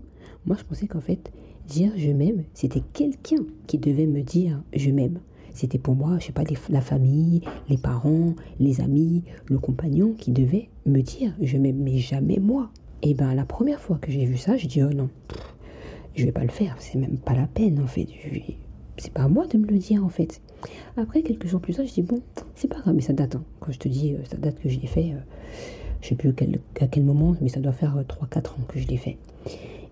moi 0.45 0.57
je 0.59 0.63
pensais 0.63 0.85
qu'en 0.85 1.01
fait, 1.01 1.31
dire 1.67 1.91
je 1.97 2.11
m'aime, 2.11 2.43
c'était 2.53 2.83
quelqu'un 2.93 3.43
qui 3.65 3.79
devait 3.79 4.05
me 4.05 4.21
dire 4.21 4.61
je 4.75 4.91
m'aime. 4.91 5.21
C'était 5.55 5.77
pour 5.77 5.95
moi, 5.95 6.17
je 6.19 6.25
sais 6.25 6.33
pas, 6.33 6.43
la 6.69 6.81
famille, 6.81 7.39
les 7.69 7.77
parents, 7.77 8.33
les 8.59 8.81
amis, 8.81 9.23
le 9.45 9.57
compagnon 9.57 10.11
qui 10.11 10.31
devait 10.31 10.67
me 10.85 10.99
dire 11.01 11.33
je 11.41 11.57
m'aime, 11.57 11.77
mais 11.81 11.97
jamais 11.97 12.39
moi. 12.39 12.69
Et 13.01 13.13
ben 13.13 13.33
la 13.33 13.45
première 13.45 13.79
fois 13.79 13.97
que 13.97 14.11
j'ai 14.11 14.25
vu 14.25 14.35
ça, 14.35 14.57
j'ai 14.57 14.67
dit 14.67 14.83
oh 14.83 14.89
non, 14.89 15.09
je 16.13 16.25
vais 16.25 16.33
pas 16.33 16.43
le 16.43 16.49
faire, 16.49 16.75
c'est 16.79 16.97
même 16.97 17.17
pas 17.17 17.33
la 17.33 17.47
peine 17.47 17.79
en 17.81 17.87
fait. 17.87 18.07
C'est 18.97 19.13
pas 19.13 19.23
à 19.23 19.27
moi 19.29 19.47
de 19.47 19.57
me 19.57 19.65
le 19.65 19.77
dire 19.77 20.03
en 20.03 20.09
fait. 20.09 20.41
Après, 20.97 21.21
quelques 21.21 21.47
jours 21.47 21.61
plus 21.61 21.73
tard, 21.73 21.85
je 21.85 21.93
dis 21.93 22.01
bon, 22.01 22.19
c'est 22.55 22.67
pas 22.67 22.79
grave, 22.79 22.95
mais 22.95 23.01
ça 23.01 23.13
date. 23.13 23.35
Hein. 23.35 23.43
Quand 23.61 23.71
je 23.71 23.79
te 23.79 23.87
dis, 23.87 24.13
euh, 24.13 24.25
ça 24.29 24.35
date 24.35 24.59
que 24.59 24.67
je 24.67 24.77
l'ai 24.77 24.87
fait, 24.87 25.13
euh, 25.13 25.19
je 26.01 26.09
sais 26.09 26.15
plus 26.15 26.33
à 26.81 26.87
quel 26.87 27.03
moment, 27.03 27.35
mais 27.39 27.47
ça 27.47 27.61
doit 27.61 27.71
faire 27.71 27.95
3-4 27.95 28.03
euh, 28.03 28.39
ans 28.39 28.65
que 28.67 28.77
je 28.77 28.87
l'ai 28.87 28.97
fait. 28.97 29.17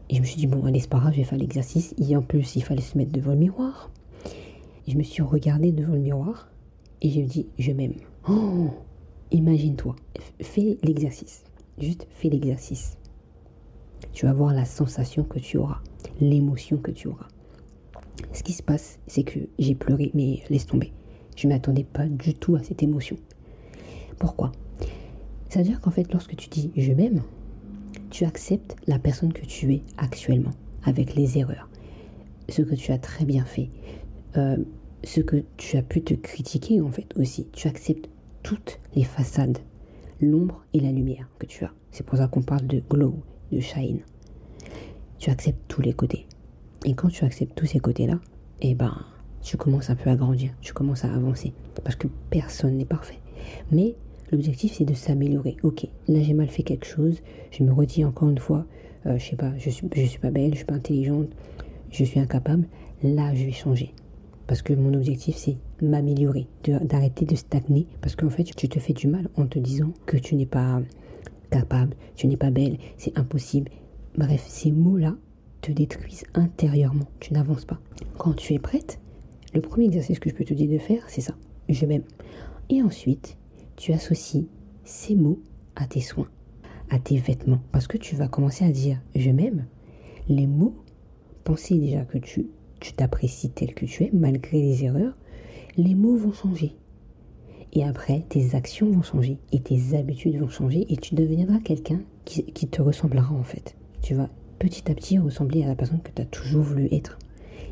Et 0.10 0.15
je 0.15 0.20
me 0.20 0.25
suis 0.25 0.38
dit, 0.38 0.48
bon, 0.48 0.65
allez, 0.65 0.82
c'est 0.82 0.89
pas 0.89 1.00
grave, 1.00 1.13
je 1.13 1.20
vais 1.20 1.24
faire 1.24 1.39
l'exercice. 1.39 1.96
Et 1.98 2.15
en 2.17 2.22
plus, 2.22 2.58
il 2.58 2.63
fallait 2.63 2.82
se 2.82 2.98
mettre 2.98 3.12
devant 3.12 3.32
le 3.32 3.38
miroir 3.38 3.89
je 4.87 4.97
me 4.97 5.03
suis 5.03 5.21
regardée 5.21 5.71
devant 5.71 5.93
le 5.93 5.99
miroir 5.99 6.49
et 7.01 7.21
me 7.21 7.27
dis, 7.27 7.47
je 7.57 7.71
m'aime. 7.71 7.95
Oh, 8.29 8.69
imagine-toi, 9.31 9.95
fais 10.41 10.77
l'exercice. 10.83 11.43
Juste 11.79 12.07
fais 12.09 12.29
l'exercice. 12.29 12.97
Tu 14.11 14.25
vas 14.25 14.33
voir 14.33 14.53
la 14.53 14.65
sensation 14.65 15.23
que 15.23 15.39
tu 15.39 15.57
auras, 15.57 15.81
l'émotion 16.21 16.77
que 16.77 16.91
tu 16.91 17.07
auras. 17.07 17.27
Ce 18.31 18.43
qui 18.43 18.53
se 18.53 18.63
passe, 18.63 18.99
c'est 19.07 19.23
que 19.23 19.39
j'ai 19.59 19.75
pleuré, 19.75 20.11
mais 20.13 20.43
laisse 20.49 20.65
tomber. 20.65 20.91
Je 21.35 21.47
ne 21.47 21.53
m'attendais 21.53 21.83
pas 21.83 22.05
du 22.05 22.33
tout 22.33 22.55
à 22.55 22.63
cette 22.63 22.83
émotion. 22.83 23.17
Pourquoi? 24.19 24.51
C'est-à-dire 25.49 25.81
qu'en 25.81 25.91
fait, 25.91 26.11
lorsque 26.11 26.35
tu 26.35 26.49
dis 26.49 26.71
je 26.75 26.91
m'aime, 26.93 27.21
tu 28.09 28.25
acceptes 28.25 28.75
la 28.87 28.99
personne 28.99 29.33
que 29.33 29.45
tu 29.45 29.73
es 29.73 29.81
actuellement, 29.97 30.51
avec 30.83 31.15
les 31.15 31.37
erreurs, 31.37 31.69
ce 32.49 32.61
que 32.61 32.75
tu 32.75 32.91
as 32.91 32.97
très 32.97 33.25
bien 33.25 33.45
fait, 33.45 33.69
euh, 34.37 34.57
ce 35.03 35.21
que 35.21 35.43
tu 35.57 35.77
as 35.77 35.81
pu 35.81 36.01
te 36.01 36.13
critiquer 36.13 36.81
en 36.81 36.91
fait 36.91 37.07
aussi. 37.17 37.47
Tu 37.51 37.67
acceptes 37.67 38.09
toutes 38.41 38.79
les 38.95 39.03
façades, 39.03 39.57
l'ombre 40.21 40.63
et 40.73 40.79
la 40.79 40.91
lumière 40.91 41.29
que 41.39 41.45
tu 41.45 41.63
as. 41.65 41.73
C'est 41.91 42.05
pour 42.05 42.17
ça 42.17 42.27
qu'on 42.27 42.41
parle 42.41 42.67
de 42.67 42.81
glow, 42.89 43.15
de 43.51 43.59
shine. 43.59 43.99
Tu 45.17 45.29
acceptes 45.29 45.61
tous 45.67 45.81
les 45.81 45.93
côtés. 45.93 46.25
Et 46.85 46.93
quand 46.93 47.09
tu 47.09 47.23
acceptes 47.23 47.55
tous 47.55 47.65
ces 47.65 47.79
côtés-là, 47.79 48.19
eh 48.61 48.75
ben, 48.75 49.05
tu 49.41 49.57
commences 49.57 49.89
un 49.89 49.95
peu 49.95 50.09
à 50.09 50.15
grandir, 50.15 50.51
tu 50.61 50.73
commences 50.73 51.05
à 51.05 51.13
avancer. 51.13 51.53
Parce 51.83 51.95
que 51.95 52.07
personne 52.29 52.77
n'est 52.77 52.85
parfait. 52.85 53.19
Mais 53.71 53.95
l'objectif, 54.31 54.73
c'est 54.73 54.85
de 54.85 54.93
s'améliorer. 54.93 55.57
Ok, 55.63 55.87
là 56.07 56.21
j'ai 56.21 56.33
mal 56.33 56.49
fait 56.49 56.63
quelque 56.63 56.85
chose, 56.85 57.21
je 57.51 57.63
me 57.63 57.71
redis 57.71 58.03
encore 58.03 58.29
une 58.29 58.39
fois, 58.39 58.65
euh, 59.05 59.17
je 59.17 59.29
sais 59.29 59.35
pas, 59.35 59.51
je 59.57 59.69
suis, 59.69 59.87
je 59.95 60.05
suis 60.05 60.19
pas 60.19 60.31
belle, 60.31 60.51
je 60.51 60.57
suis 60.57 60.65
pas 60.65 60.75
intelligente, 60.75 61.27
je 61.91 62.03
suis 62.03 62.19
incapable. 62.19 62.65
Là, 63.03 63.35
je 63.35 63.45
vais 63.45 63.51
changer. 63.51 63.93
Parce 64.47 64.62
que 64.62 64.73
mon 64.73 64.93
objectif, 64.93 65.35
c'est 65.35 65.57
m'améliorer, 65.81 66.47
d'arrêter 66.63 67.25
de, 67.25 67.35
stagner. 67.35 67.88
Parce 68.01 68.15
qu'en 68.15 68.29
fait, 68.29 68.43
tu 68.43 68.67
te 68.67 68.79
fais 68.79 68.93
du 68.93 69.07
mal 69.07 69.29
en 69.38 69.47
te 69.47 69.59
disant 69.59 69.93
que 70.05 70.17
tu 70.17 70.35
n'es 70.35 70.45
pas 70.45 70.81
capable, 71.50 71.95
tu 72.15 72.27
n'es 72.27 72.38
pas 72.38 72.51
belle, 72.51 72.77
c'est 72.97 73.17
impossible. 73.17 73.71
Bref, 74.17 74.43
ces 74.47 74.71
mots-là 74.71 75.15
te 75.62 75.71
détruisent 75.71 76.25
intérieurement. 76.33 77.07
Tu 77.19 77.33
n'avances 77.33 77.65
pas. 77.65 77.79
Quand 78.17 78.33
tu 78.33 78.53
es 78.53 78.59
prête, 78.59 79.00
le 79.53 79.62
premier 79.62 79.85
exercice 79.85 80.19
que 80.19 80.29
je 80.29 80.35
peux 80.35 80.43
te 80.43 80.53
dire 80.53 80.69
de 80.69 80.77
faire, 80.77 81.03
c'est 81.07 81.21
ça. 81.21 81.35
Je 81.69 81.85
m'aime. 81.85 82.03
Et 82.69 82.81
ensuite, 82.81 83.38
tu 83.75 83.93
associes 83.93 84.47
ces 84.83 85.15
mots 85.15 85.39
à 85.75 85.88
tes 85.88 86.01
soins, 86.01 86.27
à 86.89 87.00
tes 87.00 87.17
vêtements. 87.17 87.62
Parce 87.71 87.88
que 87.88 87.97
tu 87.97 88.15
vas 88.15 88.27
commencer 88.27 88.65
à 88.65 88.71
dire 88.71 89.00
je 89.15 89.29
m'aime. 89.29 89.65
Les 90.27 90.47
mots, 90.47 90.75
pensez 91.43 91.77
déjà 91.77 92.03
que 92.05 92.17
tu 92.17 92.47
tu 92.83 92.91
t'apprécies 92.91 93.49
tel 93.49 93.73
que 93.73 93.85
tu 93.85 94.03
es, 94.03 94.09
malgré 94.11 94.59
les 94.59 94.83
erreurs, 94.83 95.15
les 95.77 95.95
mots 95.95 96.17
vont 96.17 96.33
changer. 96.33 96.75
Et 97.71 97.85
après, 97.85 98.25
tes 98.27 98.55
actions 98.55 98.91
vont 98.91 99.01
changer 99.01 99.37
et 99.53 99.61
tes 99.61 99.95
habitudes 99.97 100.37
vont 100.37 100.49
changer 100.49 100.85
et 100.89 100.97
tu 100.97 101.15
deviendras 101.15 101.59
quelqu'un 101.59 102.01
qui, 102.25 102.43
te 102.43 102.81
ressemblera 102.81 103.33
en 103.33 103.43
fait. 103.43 103.77
Tu 104.01 104.15
vas 104.15 104.29
petit 104.59 104.91
à 104.91 104.95
petit 104.95 105.17
ressembler 105.17 105.63
à 105.63 105.67
la 105.67 105.75
personne 105.75 106.01
que 106.01 106.11
tu 106.13 106.21
as 106.21 106.25
toujours 106.25 106.61
voulu 106.61 106.89
être. 106.91 107.17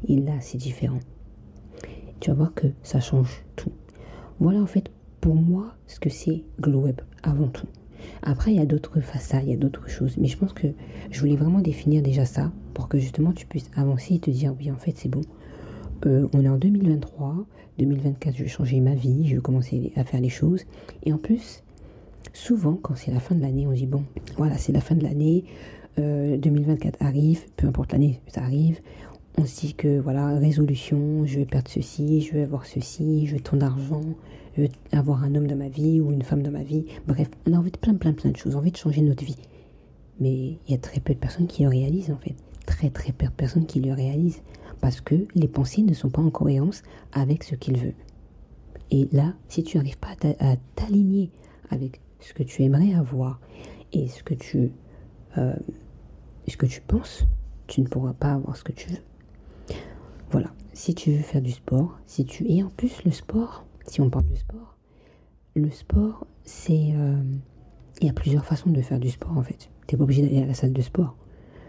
Et 0.07 0.15
là, 0.15 0.39
c'est 0.39 0.57
différent. 0.57 0.99
Tu 2.21 2.29
vas 2.29 2.37
voir 2.37 2.53
que 2.53 2.67
ça 2.81 3.01
change 3.01 3.43
tout. 3.57 3.73
Voilà 4.39 4.61
en 4.61 4.65
fait 4.65 4.91
pour 5.19 5.35
moi 5.35 5.75
ce 5.87 5.99
que 5.99 6.09
c'est 6.09 6.45
Glow 6.61 6.83
Web 6.83 7.01
avant 7.21 7.49
tout. 7.49 7.67
Après, 8.23 8.51
il 8.51 8.57
y 8.57 8.61
a 8.61 8.65
d'autres 8.65 8.99
façades, 9.01 9.43
il 9.43 9.51
y 9.51 9.53
a 9.53 9.57
d'autres 9.57 9.89
choses. 9.89 10.17
Mais 10.17 10.27
je 10.27 10.37
pense 10.37 10.53
que 10.53 10.67
je 11.09 11.19
voulais 11.19 11.35
vraiment 11.35 11.59
définir 11.59 12.01
déjà 12.01 12.25
ça 12.25 12.51
pour 12.73 12.87
que 12.87 12.97
justement 12.97 13.31
tu 13.31 13.45
puisses 13.45 13.69
avancer 13.75 14.15
et 14.15 14.19
te 14.19 14.29
dire 14.29 14.53
oui, 14.57 14.71
en 14.71 14.77
fait, 14.77 14.93
c'est 14.95 15.09
bon. 15.09 15.21
Euh, 16.05 16.27
on 16.33 16.43
est 16.43 16.49
en 16.49 16.57
2023, 16.57 17.45
2024, 17.77 18.35
je 18.35 18.43
vais 18.43 18.49
changer 18.49 18.79
ma 18.79 18.95
vie, 18.95 19.27
je 19.27 19.35
vais 19.35 19.41
commencer 19.41 19.91
à 19.95 20.03
faire 20.03 20.21
les 20.21 20.29
choses. 20.29 20.65
Et 21.03 21.13
en 21.13 21.17
plus, 21.17 21.63
souvent, 22.33 22.77
quand 22.81 22.95
c'est 22.95 23.11
la 23.11 23.19
fin 23.19 23.35
de 23.35 23.41
l'année, 23.41 23.67
on 23.67 23.71
dit 23.71 23.85
bon, 23.85 24.03
voilà, 24.37 24.57
c'est 24.57 24.71
la 24.71 24.81
fin 24.81 24.95
de 24.95 25.03
l'année, 25.03 25.45
2024 25.97 27.01
euh, 27.01 27.05
arrive, 27.05 27.41
peu 27.57 27.67
importe 27.67 27.91
l'année, 27.91 28.21
ça 28.27 28.41
arrive. 28.41 28.79
On 29.37 29.45
se 29.45 29.61
dit 29.61 29.73
que 29.73 29.99
voilà, 29.99 30.37
résolution, 30.37 31.25
je 31.25 31.39
vais 31.39 31.45
perdre 31.45 31.69
ceci, 31.69 32.21
je 32.21 32.33
vais 32.33 32.41
avoir 32.43 32.65
ceci, 32.65 33.27
je 33.27 33.35
vais 33.35 33.39
tant 33.39 33.57
d'argent, 33.57 34.03
veux 34.57 34.67
avoir 34.91 35.23
un 35.23 35.35
homme 35.35 35.47
dans 35.47 35.55
ma 35.55 35.69
vie 35.69 36.01
ou 36.01 36.11
une 36.11 36.23
femme 36.23 36.43
dans 36.43 36.51
ma 36.51 36.63
vie. 36.63 36.85
Bref, 37.07 37.29
on 37.47 37.53
a 37.53 37.57
envie 37.57 37.71
de 37.71 37.77
plein, 37.77 37.95
plein, 37.95 38.13
plein 38.13 38.31
de 38.31 38.37
choses, 38.37 38.55
envie 38.55 38.71
de 38.71 38.77
changer 38.77 39.01
notre 39.01 39.23
vie. 39.23 39.37
Mais 40.19 40.33
il 40.67 40.71
y 40.71 40.73
a 40.73 40.77
très 40.77 40.99
peu 40.99 41.13
de 41.13 41.19
personnes 41.19 41.47
qui 41.47 41.63
le 41.63 41.69
réalisent 41.69 42.11
en 42.11 42.17
fait. 42.17 42.35
Très, 42.65 42.89
très 42.89 43.11
peu 43.11 43.25
de 43.25 43.31
personnes 43.31 43.65
qui 43.65 43.79
le 43.79 43.93
réalisent. 43.93 44.41
Parce 44.81 45.01
que 45.01 45.27
les 45.35 45.47
pensées 45.47 45.83
ne 45.83 45.93
sont 45.93 46.09
pas 46.09 46.21
en 46.21 46.29
cohérence 46.29 46.83
avec 47.11 47.43
ce 47.43 47.55
qu'ils 47.55 47.77
veulent. 47.77 47.93
Et 48.89 49.07
là, 49.11 49.33
si 49.47 49.63
tu 49.63 49.77
n'arrives 49.77 49.97
pas 49.97 50.15
à 50.39 50.55
t'aligner 50.75 51.31
avec 51.69 52.01
ce 52.19 52.33
que 52.33 52.43
tu 52.43 52.63
aimerais 52.63 52.93
avoir 52.93 53.39
et 53.93 54.07
ce 54.07 54.23
que 54.23 54.33
tu, 54.33 54.71
euh, 55.37 55.55
ce 56.47 56.57
que 56.57 56.65
tu 56.65 56.81
penses, 56.81 57.25
tu 57.67 57.81
ne 57.81 57.87
pourras 57.87 58.13
pas 58.13 58.33
avoir 58.33 58.57
ce 58.57 58.63
que 58.63 58.73
tu 58.73 58.89
veux. 58.89 59.75
Voilà. 60.31 60.51
Si 60.73 60.95
tu 60.95 61.11
veux 61.11 61.21
faire 61.21 61.41
du 61.41 61.51
sport, 61.51 61.99
si 62.05 62.25
tu 62.25 62.45
et 62.49 62.63
en 62.63 62.69
plus 62.69 63.03
le 63.03 63.11
sport, 63.11 63.65
si 63.87 64.01
on 64.01 64.09
parle 64.09 64.25
du 64.25 64.35
sport, 64.35 64.77
le 65.55 65.69
sport, 65.69 66.25
c'est. 66.43 66.91
Euh, 66.93 67.21
il 67.99 68.07
y 68.07 68.09
a 68.09 68.13
plusieurs 68.13 68.45
façons 68.45 68.69
de 68.69 68.81
faire 68.81 68.99
du 68.99 69.09
sport 69.09 69.37
en 69.37 69.43
fait. 69.43 69.69
Tu 69.87 69.93
n'es 69.93 69.97
pas 69.97 70.03
obligé 70.03 70.21
d'aller 70.23 70.41
à 70.41 70.45
la 70.45 70.53
salle 70.53 70.73
de 70.73 70.81
sport. 70.81 71.15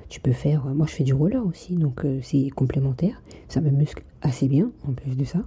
Tu 0.08 0.20
peux 0.20 0.32
faire. 0.32 0.64
Moi, 0.66 0.86
je 0.86 0.94
fais 0.94 1.04
du 1.04 1.14
roller 1.14 1.44
aussi, 1.44 1.76
donc 1.76 2.04
euh, 2.04 2.20
c'est 2.22 2.48
complémentaire. 2.50 3.22
Ça 3.48 3.60
me 3.60 3.70
muscle 3.70 4.02
assez 4.22 4.48
bien 4.48 4.70
en 4.86 4.92
plus 4.92 5.16
de 5.16 5.24
ça. 5.24 5.38
De 5.38 5.44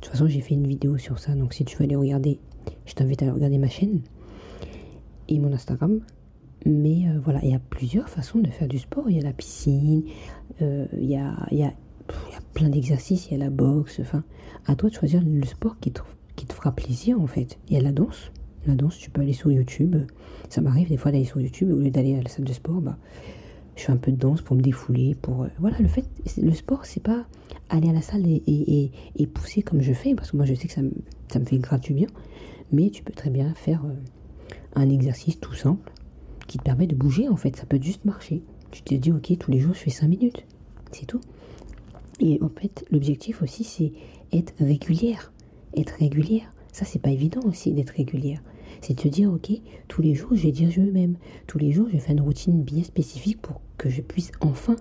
toute 0.00 0.12
façon, 0.12 0.26
j'ai 0.26 0.40
fait 0.40 0.54
une 0.54 0.66
vidéo 0.66 0.98
sur 0.98 1.18
ça, 1.18 1.34
donc 1.34 1.54
si 1.54 1.64
tu 1.64 1.76
veux 1.78 1.84
aller 1.84 1.96
regarder, 1.96 2.38
je 2.84 2.94
t'invite 2.94 3.22
à 3.22 3.26
aller 3.26 3.32
regarder 3.32 3.58
ma 3.58 3.68
chaîne 3.68 4.00
et 5.28 5.38
mon 5.38 5.52
Instagram. 5.52 6.00
Mais 6.66 7.08
euh, 7.08 7.18
voilà, 7.22 7.40
il 7.42 7.50
y 7.50 7.54
a 7.54 7.60
plusieurs 7.70 8.08
façons 8.08 8.40
de 8.40 8.50
faire 8.50 8.68
du 8.68 8.78
sport. 8.78 9.08
Il 9.08 9.16
y 9.16 9.20
a 9.20 9.22
la 9.22 9.32
piscine, 9.32 10.04
il 10.60 10.86
y 11.04 11.16
a, 11.16 11.34
il 11.50 11.58
y 11.58 11.64
a 11.64 11.72
il 12.28 12.32
y 12.34 12.36
a 12.36 12.40
plein 12.52 12.68
d'exercices, 12.68 13.28
il 13.28 13.32
y 13.32 13.34
a 13.34 13.44
la 13.44 13.50
boxe, 13.50 14.00
enfin, 14.00 14.24
à 14.66 14.76
toi 14.76 14.90
de 14.90 14.94
choisir 14.94 15.22
le 15.24 15.44
sport 15.44 15.78
qui 15.80 15.92
te, 15.92 16.00
qui 16.36 16.46
te 16.46 16.52
fera 16.52 16.72
plaisir 16.72 17.20
en 17.20 17.26
fait. 17.26 17.58
Il 17.68 17.74
y 17.74 17.76
a 17.76 17.82
la 17.82 17.92
danse. 17.92 18.30
La 18.66 18.74
danse, 18.74 18.96
tu 18.96 19.10
peux 19.10 19.20
aller 19.20 19.34
sur 19.34 19.50
YouTube. 19.50 19.96
Ça 20.48 20.60
m'arrive 20.60 20.88
des 20.88 20.96
fois 20.96 21.12
d'aller 21.12 21.24
sur 21.24 21.40
YouTube, 21.40 21.70
au 21.70 21.76
lieu 21.76 21.90
d'aller 21.90 22.16
à 22.16 22.22
la 22.22 22.28
salle 22.28 22.44
de 22.44 22.52
sport, 22.52 22.80
bah, 22.80 22.96
je 23.76 23.82
fais 23.82 23.92
un 23.92 23.96
peu 23.96 24.12
de 24.12 24.16
danse 24.16 24.40
pour 24.40 24.56
me 24.56 24.62
défouler. 24.62 25.14
Pour, 25.14 25.42
euh, 25.42 25.48
voilà, 25.58 25.78
le 25.78 25.88
fait, 25.88 26.04
le 26.40 26.52
sport, 26.52 26.84
c'est 26.84 27.02
pas 27.02 27.26
aller 27.68 27.88
à 27.88 27.92
la 27.92 28.02
salle 28.02 28.26
et, 28.26 28.90
et, 29.16 29.26
pousser 29.26 29.62
comme 29.62 29.80
je 29.80 29.92
fais, 29.92 30.14
parce 30.14 30.30
que 30.30 30.36
moi 30.36 30.46
je 30.46 30.54
sais 30.54 30.68
que 30.68 30.74
ça 30.74 30.82
me, 30.82 30.92
ça 31.28 31.38
me 31.38 31.44
fait 31.44 31.58
gratuit 31.58 31.94
bien. 31.94 32.08
Mais 32.72 32.90
tu 32.90 33.02
peux 33.02 33.12
très 33.12 33.30
bien 33.30 33.52
faire 33.54 33.84
euh, 33.84 33.94
un 34.74 34.88
exercice 34.88 35.40
tout 35.40 35.54
simple 35.54 35.92
qui 36.46 36.58
te 36.58 36.62
permet 36.62 36.86
de 36.86 36.94
bouger 36.94 37.28
en 37.28 37.36
fait. 37.36 37.56
Ça 37.56 37.66
peut 37.66 37.80
juste 37.80 38.04
marcher. 38.04 38.42
Tu 38.70 38.82
te 38.82 38.94
dis, 38.94 39.12
ok, 39.12 39.36
tous 39.38 39.50
les 39.50 39.60
jours 39.60 39.74
je 39.74 39.80
fais 39.80 39.90
5 39.90 40.08
minutes. 40.08 40.44
C'est 40.92 41.06
tout. 41.06 41.20
Et 42.24 42.38
en 42.42 42.48
fait, 42.48 42.86
l'objectif 42.90 43.42
aussi, 43.42 43.64
c'est 43.64 43.92
être 44.32 44.54
régulière. 44.58 45.30
Être 45.76 45.90
régulière, 45.90 46.54
ça, 46.72 46.86
c'est 46.86 46.98
pas 46.98 47.10
évident 47.10 47.42
aussi 47.46 47.70
d'être 47.72 47.90
régulière. 47.90 48.42
C'est 48.80 48.94
de 48.94 49.02
te 49.02 49.08
dire, 49.08 49.30
ok, 49.30 49.52
tous 49.88 50.00
les 50.00 50.14
jours, 50.14 50.30
je 50.32 50.44
vais 50.44 50.50
dire 50.50 50.70
je 50.70 50.80
m'aime. 50.80 51.16
Tous 51.46 51.58
les 51.58 51.70
jours, 51.70 51.86
je 51.88 51.92
vais 51.92 51.98
faire 51.98 52.16
une 52.16 52.22
routine 52.22 52.62
bien 52.62 52.82
spécifique 52.82 53.42
pour 53.42 53.60
que 53.76 53.90
je 53.90 54.00
puisse 54.00 54.32
enfin 54.40 54.76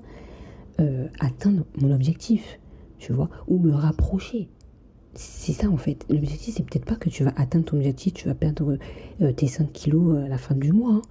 euh, 0.79 1.07
atteindre 1.19 1.65
mon 1.81 1.93
objectif, 1.93 2.59
tu 2.97 3.11
vois, 3.11 3.29
ou 3.47 3.59
me 3.59 3.73
rapprocher. 3.73 4.47
C'est 5.13 5.53
ça 5.53 5.69
en 5.69 5.77
fait. 5.77 6.05
L'objectif, 6.09 6.55
c'est 6.55 6.63
peut-être 6.63 6.85
pas 6.85 6.95
que 6.95 7.09
tu 7.09 7.25
vas 7.25 7.33
atteindre 7.35 7.65
ton 7.65 7.77
objectif, 7.77 8.13
tu 8.13 8.27
vas 8.29 8.35
perdre 8.35 8.77
euh, 9.21 9.33
tes 9.33 9.47
5 9.47 9.71
kilos 9.73 10.17
à 10.17 10.29
la 10.29 10.37
fin 10.37 10.55
du 10.55 10.71
mois. 10.71 10.93
Hein. 10.93 11.01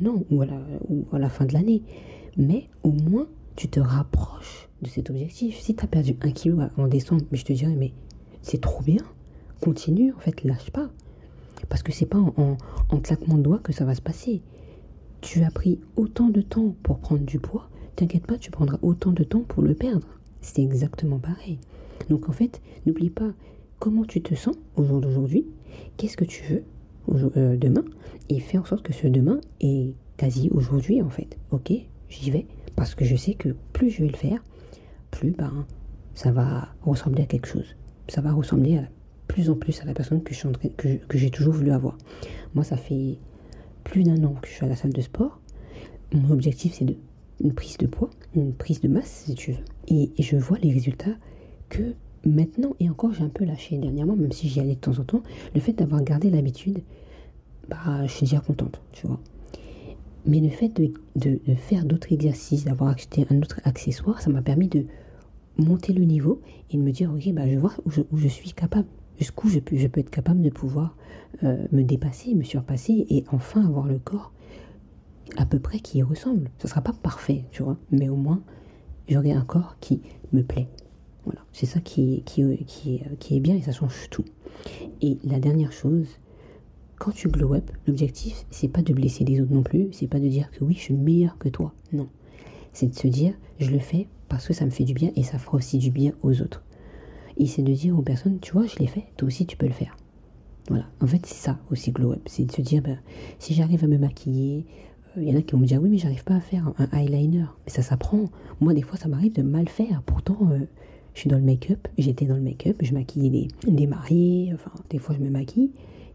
Non, 0.00 0.24
ou 0.30 0.40
à 0.40 1.18
la 1.18 1.28
fin 1.28 1.44
de 1.46 1.52
l'année. 1.52 1.82
Mais 2.36 2.68
au 2.84 2.92
moins, 2.92 3.26
tu 3.56 3.68
te 3.68 3.80
rapproches 3.80 4.69
de 4.82 4.88
cet 4.88 5.10
objectif. 5.10 5.58
Si 5.60 5.74
tu 5.74 5.84
as 5.84 5.88
perdu 5.88 6.16
un 6.22 6.30
kilo 6.30 6.58
en 6.76 6.86
décembre, 6.86 7.24
mais 7.30 7.38
je 7.38 7.44
te 7.44 7.52
dirais, 7.52 7.74
mais 7.76 7.92
c'est 8.42 8.60
trop 8.60 8.82
bien. 8.82 9.02
Continue, 9.60 10.12
en 10.12 10.18
fait, 10.18 10.42
lâche 10.44 10.70
pas. 10.70 10.90
Parce 11.68 11.82
que 11.82 11.92
c'est 11.92 12.06
pas 12.06 12.18
en, 12.18 12.56
en, 12.88 12.96
claquement 12.98 13.36
de 13.36 13.42
doigts 13.42 13.58
que 13.58 13.72
ça 13.72 13.84
va 13.84 13.94
se 13.94 14.00
passer. 14.00 14.42
Tu 15.20 15.42
as 15.42 15.50
pris 15.50 15.78
autant 15.96 16.28
de 16.28 16.40
temps 16.40 16.74
pour 16.82 16.98
prendre 16.98 17.24
du 17.24 17.38
poids, 17.38 17.68
t'inquiète 17.96 18.26
pas, 18.26 18.38
tu 18.38 18.50
prendras 18.50 18.78
autant 18.80 19.12
de 19.12 19.22
temps 19.22 19.42
pour 19.46 19.62
le 19.62 19.74
perdre. 19.74 20.06
C'est 20.40 20.62
exactement 20.62 21.18
pareil. 21.18 21.58
Donc 22.08 22.28
en 22.30 22.32
fait, 22.32 22.62
n'oublie 22.86 23.10
pas 23.10 23.30
comment 23.78 24.04
tu 24.04 24.22
te 24.22 24.34
sens 24.34 24.56
au 24.76 24.84
jour 24.84 25.00
d'aujourd'hui, 25.00 25.46
qu'est-ce 25.96 26.16
que 26.16 26.24
tu 26.24 26.44
veux 26.44 26.64
euh, 27.36 27.56
demain, 27.56 27.84
et 28.28 28.40
fais 28.40 28.58
en 28.58 28.64
sorte 28.64 28.82
que 28.82 28.92
ce 28.92 29.06
demain 29.06 29.40
est 29.60 29.94
quasi 30.16 30.48
aujourd'hui 30.50 31.02
en 31.02 31.10
fait. 31.10 31.38
Ok, 31.50 31.72
j'y 32.08 32.30
vais, 32.30 32.46
parce 32.76 32.94
que 32.94 33.04
je 33.04 33.16
sais 33.16 33.34
que 33.34 33.50
plus 33.72 33.90
je 33.90 34.02
vais 34.02 34.08
le 34.08 34.16
faire, 34.16 34.42
plus 35.10 35.32
ben, 35.32 35.66
ça 36.14 36.32
va 36.32 36.68
ressembler 36.82 37.22
à 37.22 37.26
quelque 37.26 37.46
chose. 37.46 37.76
Ça 38.08 38.20
va 38.20 38.32
ressembler 38.32 38.78
à 38.78 38.82
plus 39.28 39.50
en 39.50 39.54
plus 39.54 39.80
à 39.80 39.84
la 39.84 39.94
personne 39.94 40.22
que, 40.22 40.34
que, 40.76 41.18
j'ai 41.18 41.30
toujours 41.30 41.54
voulu 41.54 41.70
avoir. 41.70 41.96
Moi, 42.54 42.64
ça 42.64 42.76
fait 42.76 43.18
plus 43.84 44.02
d'un 44.02 44.24
an 44.24 44.34
que 44.42 44.48
je 44.48 44.54
suis 44.54 44.64
à 44.64 44.68
la 44.68 44.76
salle 44.76 44.92
de 44.92 45.00
sport. 45.00 45.40
Mon 46.12 46.30
objectif, 46.30 46.74
c'est 46.74 46.84
de, 46.84 46.96
une 47.40 47.54
prise 47.54 47.78
de 47.78 47.86
poids, 47.86 48.10
une 48.34 48.52
prise 48.52 48.80
de 48.80 48.88
masse, 48.88 49.24
si 49.26 49.34
tu 49.34 49.52
veux. 49.52 49.64
Et, 49.88 50.10
je 50.18 50.36
vois 50.36 50.58
les 50.58 50.72
résultats 50.72 51.14
que 51.68 51.94
maintenant, 52.26 52.74
et 52.80 52.90
encore, 52.90 53.12
j'ai 53.12 53.22
un 53.22 53.28
peu 53.28 53.44
lâché 53.44 53.78
dernièrement, 53.78 54.16
même 54.16 54.32
si 54.32 54.48
j'y 54.48 54.58
allais 54.58 54.74
de 54.74 54.80
temps 54.80 54.98
en 54.98 55.04
temps, 55.04 55.22
le 55.54 55.60
fait 55.60 55.72
d'avoir 55.72 56.02
gardé 56.02 56.28
l'habitude 56.30 56.80
bah, 57.68 58.04
je 58.04 58.10
suis 58.10 58.26
déjà 58.26 58.40
contente, 58.40 58.80
tu 58.90 59.06
vois. 59.06 59.20
Mais 60.26 60.40
le 60.40 60.50
fait 60.50 60.68
de, 60.68 60.92
de 61.16 61.54
faire 61.54 61.84
d'autres 61.84 62.12
exercices, 62.12 62.64
d'avoir 62.64 62.90
acheté 62.90 63.26
un 63.30 63.38
autre 63.38 63.60
accessoire, 63.64 64.20
ça 64.20 64.30
m'a 64.30 64.42
permis 64.42 64.68
de 64.68 64.84
monter 65.60 65.92
le 65.92 66.04
niveau 66.04 66.40
et 66.70 66.76
de 66.76 66.82
me 66.82 66.90
dire, 66.90 67.12
ok, 67.12 67.32
bah, 67.32 67.48
je 67.48 67.58
vois 67.58 67.72
où 67.84 68.16
je, 68.16 68.28
suis 68.28 68.52
capable, 68.52 68.88
jusqu'où 69.18 69.48
je 69.48 69.58
peux, 69.58 69.76
je 69.76 69.86
peux 69.86 70.00
être 70.00 70.10
capable 70.10 70.42
de 70.42 70.50
pouvoir 70.50 70.96
euh, 71.44 71.66
me 71.72 71.82
dépasser, 71.82 72.34
me 72.34 72.42
surpasser 72.42 73.06
et 73.08 73.24
enfin 73.30 73.64
avoir 73.64 73.86
le 73.86 73.98
corps 73.98 74.32
à 75.36 75.46
peu 75.46 75.58
près 75.58 75.78
qui 75.78 76.02
ressemble. 76.02 76.50
Ce 76.58 76.68
sera 76.68 76.80
pas 76.80 76.92
parfait, 76.92 77.44
tu 77.52 77.62
vois, 77.62 77.76
mais 77.90 78.08
au 78.08 78.16
moins 78.16 78.42
j'aurai 79.08 79.32
un 79.32 79.42
corps 79.42 79.76
qui 79.80 80.02
me 80.32 80.42
plaît. 80.42 80.68
Voilà, 81.24 81.40
c'est 81.52 81.66
ça 81.66 81.80
qui, 81.80 82.22
qui, 82.24 82.64
qui, 82.66 83.02
qui 83.18 83.36
est 83.36 83.40
bien 83.40 83.54
et 83.54 83.60
ça 83.60 83.72
change 83.72 84.08
tout. 84.10 84.24
Et 85.02 85.18
la 85.24 85.38
dernière 85.38 85.72
chose, 85.72 86.06
quand 87.00 87.12
tu 87.12 87.28
glow 87.28 87.54
up, 87.54 87.70
l'objectif, 87.86 88.44
c'est 88.50 88.68
pas 88.68 88.82
de 88.82 88.92
blesser 88.92 89.24
les 89.24 89.40
autres 89.40 89.54
non 89.54 89.62
plus, 89.62 89.88
c'est 89.90 90.06
pas 90.06 90.20
de 90.20 90.28
dire 90.28 90.50
que 90.50 90.62
oui, 90.62 90.74
je 90.74 90.80
suis 90.80 90.94
meilleur 90.94 91.38
que 91.38 91.48
toi. 91.48 91.72
Non. 91.94 92.08
C'est 92.74 92.88
de 92.88 92.94
se 92.94 93.08
dire, 93.08 93.32
je 93.58 93.70
le 93.70 93.78
fais 93.78 94.06
parce 94.28 94.46
que 94.46 94.52
ça 94.52 94.66
me 94.66 94.70
fait 94.70 94.84
du 94.84 94.92
bien 94.92 95.10
et 95.16 95.22
ça 95.22 95.38
fera 95.38 95.56
aussi 95.56 95.78
du 95.78 95.90
bien 95.90 96.12
aux 96.22 96.42
autres. 96.42 96.62
Et 97.38 97.46
c'est 97.46 97.62
de 97.62 97.72
dire 97.72 97.98
aux 97.98 98.02
personnes, 98.02 98.38
tu 98.38 98.52
vois, 98.52 98.66
je 98.66 98.76
l'ai 98.78 98.86
fait, 98.86 99.04
toi 99.16 99.26
aussi 99.26 99.46
tu 99.46 99.56
peux 99.56 99.66
le 99.66 99.72
faire. 99.72 99.96
Voilà, 100.68 100.84
en 101.00 101.06
fait 101.06 101.24
c'est 101.24 101.42
ça 101.42 101.58
aussi 101.70 101.90
glow 101.90 102.12
up, 102.12 102.20
c'est 102.26 102.44
de 102.44 102.52
se 102.52 102.60
dire, 102.60 102.82
ben, 102.82 102.98
si 103.38 103.54
j'arrive 103.54 103.82
à 103.82 103.86
me 103.86 103.96
maquiller, 103.96 104.66
il 105.16 105.22
euh, 105.22 105.24
y 105.24 105.34
en 105.34 105.38
a 105.38 105.42
qui 105.42 105.52
vont 105.52 105.58
me 105.58 105.66
dire, 105.66 105.80
oui 105.80 105.88
mais 105.88 105.96
j'arrive 105.96 106.22
pas 106.22 106.36
à 106.36 106.40
faire 106.40 106.70
un, 106.76 106.98
eyeliner, 106.98 107.46
mais 107.64 107.72
ça 107.72 107.80
s'apprend. 107.80 108.26
Moi 108.60 108.74
des 108.74 108.82
fois 108.82 108.98
ça 108.98 109.08
m'arrive 109.08 109.32
de 109.32 109.42
mal 109.42 109.70
faire, 109.70 110.02
pourtant 110.04 110.36
euh, 110.52 110.66
je 111.14 111.20
suis 111.20 111.30
dans 111.30 111.38
le 111.38 111.44
make-up, 111.44 111.88
j'étais 111.96 112.26
dans 112.26 112.36
le 112.36 112.42
make-up, 112.42 112.76
je 112.82 112.92
maquillais 112.92 113.30
des, 113.30 113.48
des 113.66 113.86
mariés, 113.86 114.50
enfin 114.52 114.70
des 114.90 114.98
fois 114.98 115.14
je 115.18 115.24
me 115.24 115.30
maquille, 115.30 115.70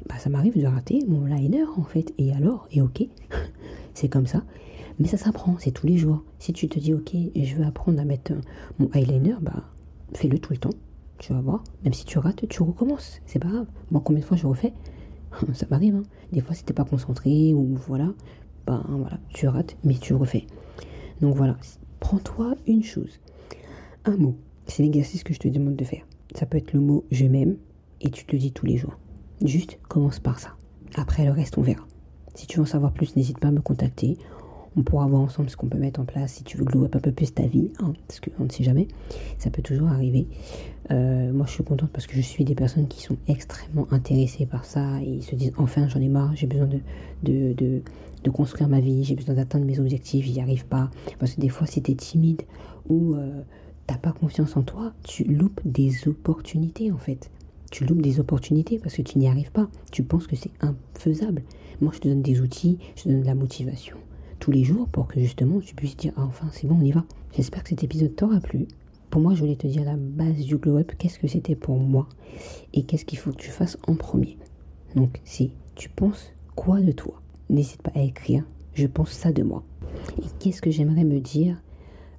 bah, 0.07 0.15
ça 0.17 0.29
m'arrive 0.29 0.59
de 0.59 0.65
rater 0.65 1.05
mon 1.07 1.25
liner 1.25 1.65
en 1.77 1.83
fait, 1.83 2.13
et 2.17 2.33
alors, 2.33 2.67
et 2.71 2.81
ok, 2.81 3.05
c'est 3.93 4.09
comme 4.09 4.27
ça. 4.27 4.43
Mais 4.99 5.07
ça 5.07 5.17
s'apprend, 5.17 5.57
c'est 5.59 5.71
tous 5.71 5.87
les 5.87 5.97
jours. 5.97 6.23
Si 6.39 6.53
tu 6.53 6.69
te 6.69 6.79
dis, 6.79 6.93
ok, 6.93 7.11
je 7.35 7.55
veux 7.55 7.65
apprendre 7.65 7.99
à 7.99 8.05
mettre 8.05 8.31
mon 8.79 8.89
eyeliner, 8.93 9.35
bah, 9.41 9.63
fais-le 10.13 10.39
tout 10.39 10.53
le 10.53 10.59
temps. 10.59 10.73
Tu 11.17 11.33
vas 11.33 11.41
voir. 11.41 11.63
Même 11.83 11.93
si 11.93 12.05
tu 12.05 12.17
rates, 12.17 12.47
tu 12.47 12.63
recommences. 12.63 13.21
C'est 13.25 13.39
pas 13.39 13.49
grave. 13.49 13.67
Moi, 13.91 14.01
combien 14.03 14.21
de 14.21 14.25
fois 14.25 14.37
je 14.37 14.47
refais? 14.47 14.73
Ça 15.53 15.65
m'arrive. 15.69 15.95
Hein. 15.95 16.03
Des 16.31 16.39
fois, 16.41 16.55
si 16.55 16.63
t'es 16.63 16.73
pas 16.73 16.85
concentré 16.85 17.53
ou 17.53 17.75
voilà, 17.87 18.13
bah 18.65 18.83
voilà, 18.87 19.19
tu 19.29 19.47
rates, 19.47 19.75
mais 19.83 19.95
tu 19.95 20.13
refais. 20.13 20.45
Donc 21.21 21.35
voilà, 21.35 21.57
prends-toi 21.99 22.55
une 22.67 22.83
chose, 22.83 23.19
un 24.05 24.17
mot. 24.17 24.35
C'est 24.67 24.83
l'exercice 24.83 25.23
que 25.23 25.33
je 25.33 25.39
te 25.39 25.47
demande 25.47 25.75
de 25.75 25.83
faire. 25.83 26.05
Ça 26.35 26.45
peut 26.45 26.57
être 26.57 26.73
le 26.73 26.79
mot 26.79 27.05
je 27.11 27.25
m'aime 27.25 27.57
et 28.01 28.09
tu 28.09 28.25
te 28.25 28.33
le 28.33 28.39
dis 28.39 28.51
tous 28.51 28.65
les 28.65 28.77
jours. 28.77 28.97
Juste 29.43 29.79
commence 29.87 30.19
par 30.19 30.39
ça. 30.39 30.55
Après 30.95 31.25
le 31.25 31.31
reste, 31.31 31.57
on 31.57 31.61
verra. 31.61 31.85
Si 32.35 32.47
tu 32.47 32.57
veux 32.57 32.63
en 32.63 32.67
savoir 32.67 32.91
plus, 32.91 33.15
n'hésite 33.15 33.39
pas 33.39 33.49
à 33.49 33.51
me 33.51 33.61
contacter 33.61 34.17
on 34.77 34.83
pourra 34.83 35.07
voir 35.07 35.21
ensemble 35.21 35.49
ce 35.49 35.55
qu'on 35.55 35.67
peut 35.67 35.77
mettre 35.77 35.99
en 35.99 36.05
place 36.05 36.33
si 36.33 36.43
tu 36.43 36.57
veux 36.57 36.65
glow 36.65 36.85
up 36.85 36.95
un 36.95 36.99
peu 36.99 37.11
plus 37.11 37.33
ta 37.33 37.45
vie, 37.45 37.71
hein, 37.79 37.93
parce 38.07 38.19
qu'on 38.19 38.43
ne 38.43 38.49
sait 38.49 38.63
jamais, 38.63 38.87
ça 39.37 39.49
peut 39.49 39.61
toujours 39.61 39.89
arriver. 39.89 40.27
Euh, 40.91 41.31
moi 41.33 41.45
je 41.47 41.53
suis 41.53 41.63
contente 41.63 41.89
parce 41.91 42.05
que 42.05 42.15
je 42.15 42.21
suis 42.21 42.43
des 42.43 42.55
personnes 42.55 42.87
qui 42.87 43.01
sont 43.01 43.17
extrêmement 43.27 43.87
intéressées 43.91 44.45
par 44.45 44.65
ça 44.65 45.01
et 45.01 45.09
ils 45.09 45.23
se 45.23 45.35
disent 45.35 45.53
enfin 45.57 45.87
j'en 45.87 45.99
ai 45.99 46.09
marre, 46.09 46.35
j'ai 46.35 46.47
besoin 46.47 46.67
de, 47.23 47.81
construire 48.31 48.67
ma 48.67 48.79
vie, 48.79 49.03
j'ai 49.03 49.15
besoin 49.15 49.35
d'atteindre 49.35 49.65
mes 49.65 49.79
objectifs, 49.79 50.25
j'y 50.25 50.41
arrive 50.41 50.65
pas. 50.65 50.89
Parce 51.19 51.35
que 51.35 51.41
des 51.41 51.49
fois 51.49 51.67
si 51.67 51.81
tu 51.81 51.91
es 51.91 51.95
timide 51.95 52.41
ou 52.89 53.15
euh, 53.15 53.41
t'as 53.87 53.97
pas 53.97 54.11
confiance 54.11 54.57
en 54.57 54.63
toi, 54.63 54.93
tu 55.03 55.23
loupes 55.23 55.61
des 55.63 56.07
opportunités 56.07 56.91
en 56.91 56.97
fait. 56.97 57.31
Tu 57.75 57.83
loupes 57.83 58.01
des 58.01 58.21
opportunités 58.21 58.79
parce 58.79 58.95
que 58.95 59.01
tu 59.01 59.19
n'y 59.19 59.27
arrives 59.27 59.51
pas. 59.51 59.67
Tu 59.91 60.01
penses 60.01 60.27
que 60.27 60.37
c'est 60.37 60.51
infaisable. 60.61 61.43
Moi 61.81 61.91
je 61.93 61.99
te 61.99 62.07
donne 62.07 62.21
des 62.21 62.39
outils, 62.39 62.77
je 62.95 63.03
te 63.03 63.09
donne 63.09 63.19
de 63.19 63.25
la 63.25 63.35
motivation 63.35 63.97
tous 64.39 64.51
les 64.51 64.63
jours 64.63 64.87
pour 64.87 65.09
que 65.09 65.19
justement 65.19 65.59
tu 65.59 65.75
puisses 65.75 65.97
dire 65.97 66.13
ah, 66.15 66.23
enfin 66.23 66.47
c'est 66.53 66.67
bon 66.67 66.77
on 66.79 66.85
y 66.85 66.93
va. 66.93 67.03
J'espère 67.35 67.63
que 67.63 67.71
cet 67.71 67.83
épisode 67.83 68.15
t'aura 68.15 68.39
plu. 68.39 68.69
Pour 69.09 69.19
moi 69.19 69.33
je 69.33 69.41
voulais 69.41 69.57
te 69.57 69.67
dire 69.67 69.83
la 69.83 69.97
base 69.97 70.37
du 70.37 70.55
glow 70.55 70.77
up, 70.77 70.93
qu'est-ce 70.97 71.19
que 71.19 71.27
c'était 71.27 71.57
pour 71.57 71.77
moi 71.77 72.07
et 72.73 72.83
qu'est-ce 72.83 73.03
qu'il 73.03 73.19
faut 73.19 73.31
que 73.31 73.41
tu 73.41 73.51
fasses 73.51 73.77
en 73.89 73.95
premier. 73.95 74.37
Donc 74.95 75.19
si 75.25 75.51
tu 75.75 75.89
penses 75.89 76.31
quoi 76.55 76.79
de 76.79 76.93
toi, 76.93 77.21
n'hésite 77.49 77.81
pas 77.81 77.91
à 77.93 78.03
écrire 78.03 78.45
je 78.73 78.87
pense 78.87 79.11
ça 79.11 79.33
de 79.33 79.43
moi. 79.43 79.65
Et 80.19 80.27
qu'est-ce 80.39 80.61
que 80.61 80.71
j'aimerais 80.71 81.03
me 81.03 81.19
dire 81.19 81.61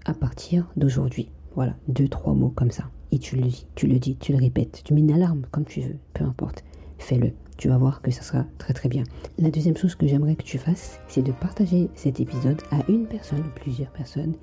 à 0.04 0.12
partir 0.12 0.70
d'aujourd'hui? 0.76 1.30
Voilà, 1.54 1.76
deux, 1.88 2.08
trois 2.08 2.34
mots 2.34 2.52
comme 2.54 2.70
ça. 2.70 2.90
Et 3.12 3.18
tu 3.18 3.36
le 3.36 3.42
dis, 3.42 3.66
tu 3.74 3.86
le 3.86 3.98
dis, 3.98 4.16
tu 4.16 4.32
le 4.32 4.38
répètes, 4.38 4.82
tu 4.84 4.94
mets 4.94 5.00
une 5.00 5.12
alarme 5.12 5.46
comme 5.50 5.64
tu 5.64 5.80
veux, 5.80 5.96
peu 6.12 6.24
importe. 6.24 6.64
Fais-le 6.98 7.32
tu 7.56 7.68
vas 7.68 7.78
voir 7.78 8.02
que 8.02 8.10
ça 8.10 8.22
sera 8.22 8.44
très 8.58 8.74
très 8.74 8.88
bien. 8.88 9.04
La 9.38 9.50
deuxième 9.50 9.76
chose 9.76 9.94
que 9.94 10.06
j'aimerais 10.06 10.36
que 10.36 10.42
tu 10.42 10.58
fasses, 10.58 11.00
c'est 11.08 11.22
de 11.22 11.32
partager 11.32 11.88
cet 11.94 12.20
épisode 12.20 12.60
à 12.70 12.78
une 12.88 13.06
personne 13.06 13.40
ou 13.40 13.60
plusieurs 13.60 13.90
personnes 13.90 14.34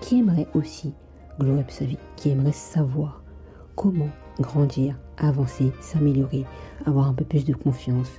qui 0.00 0.18
aimeraient 0.18 0.48
aussi 0.54 0.92
glow 1.38 1.58
up 1.58 1.70
sa 1.70 1.84
vie, 1.84 1.98
qui 2.16 2.30
aimeraient 2.30 2.52
savoir 2.52 3.22
comment 3.76 4.08
grandir, 4.40 4.98
avancer, 5.18 5.70
s'améliorer, 5.80 6.44
avoir 6.86 7.08
un 7.08 7.14
peu 7.14 7.24
plus 7.24 7.44
de 7.44 7.54
confiance 7.54 8.10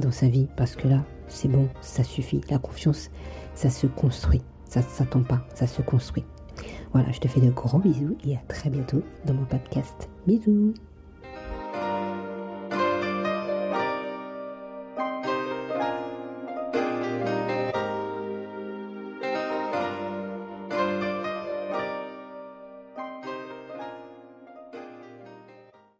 dans 0.00 0.10
sa 0.10 0.28
vie 0.28 0.48
parce 0.56 0.74
que 0.74 0.88
là, 0.88 1.04
c'est 1.28 1.48
bon, 1.48 1.68
ça 1.80 2.04
suffit. 2.04 2.40
La 2.50 2.58
confiance, 2.58 3.10
ça 3.54 3.70
se 3.70 3.86
construit, 3.86 4.42
ça 4.64 4.80
ne 4.80 4.86
s'attend 4.86 5.22
pas, 5.22 5.46
ça 5.54 5.66
se 5.66 5.82
construit. 5.82 6.24
Voilà, 6.92 7.10
je 7.10 7.20
te 7.20 7.28
fais 7.28 7.40
de 7.40 7.50
gros 7.50 7.78
bisous 7.78 8.16
et 8.24 8.36
à 8.36 8.40
très 8.48 8.68
bientôt 8.68 9.02
dans 9.24 9.32
mon 9.32 9.46
podcast. 9.46 10.10
Bisous 10.26 10.74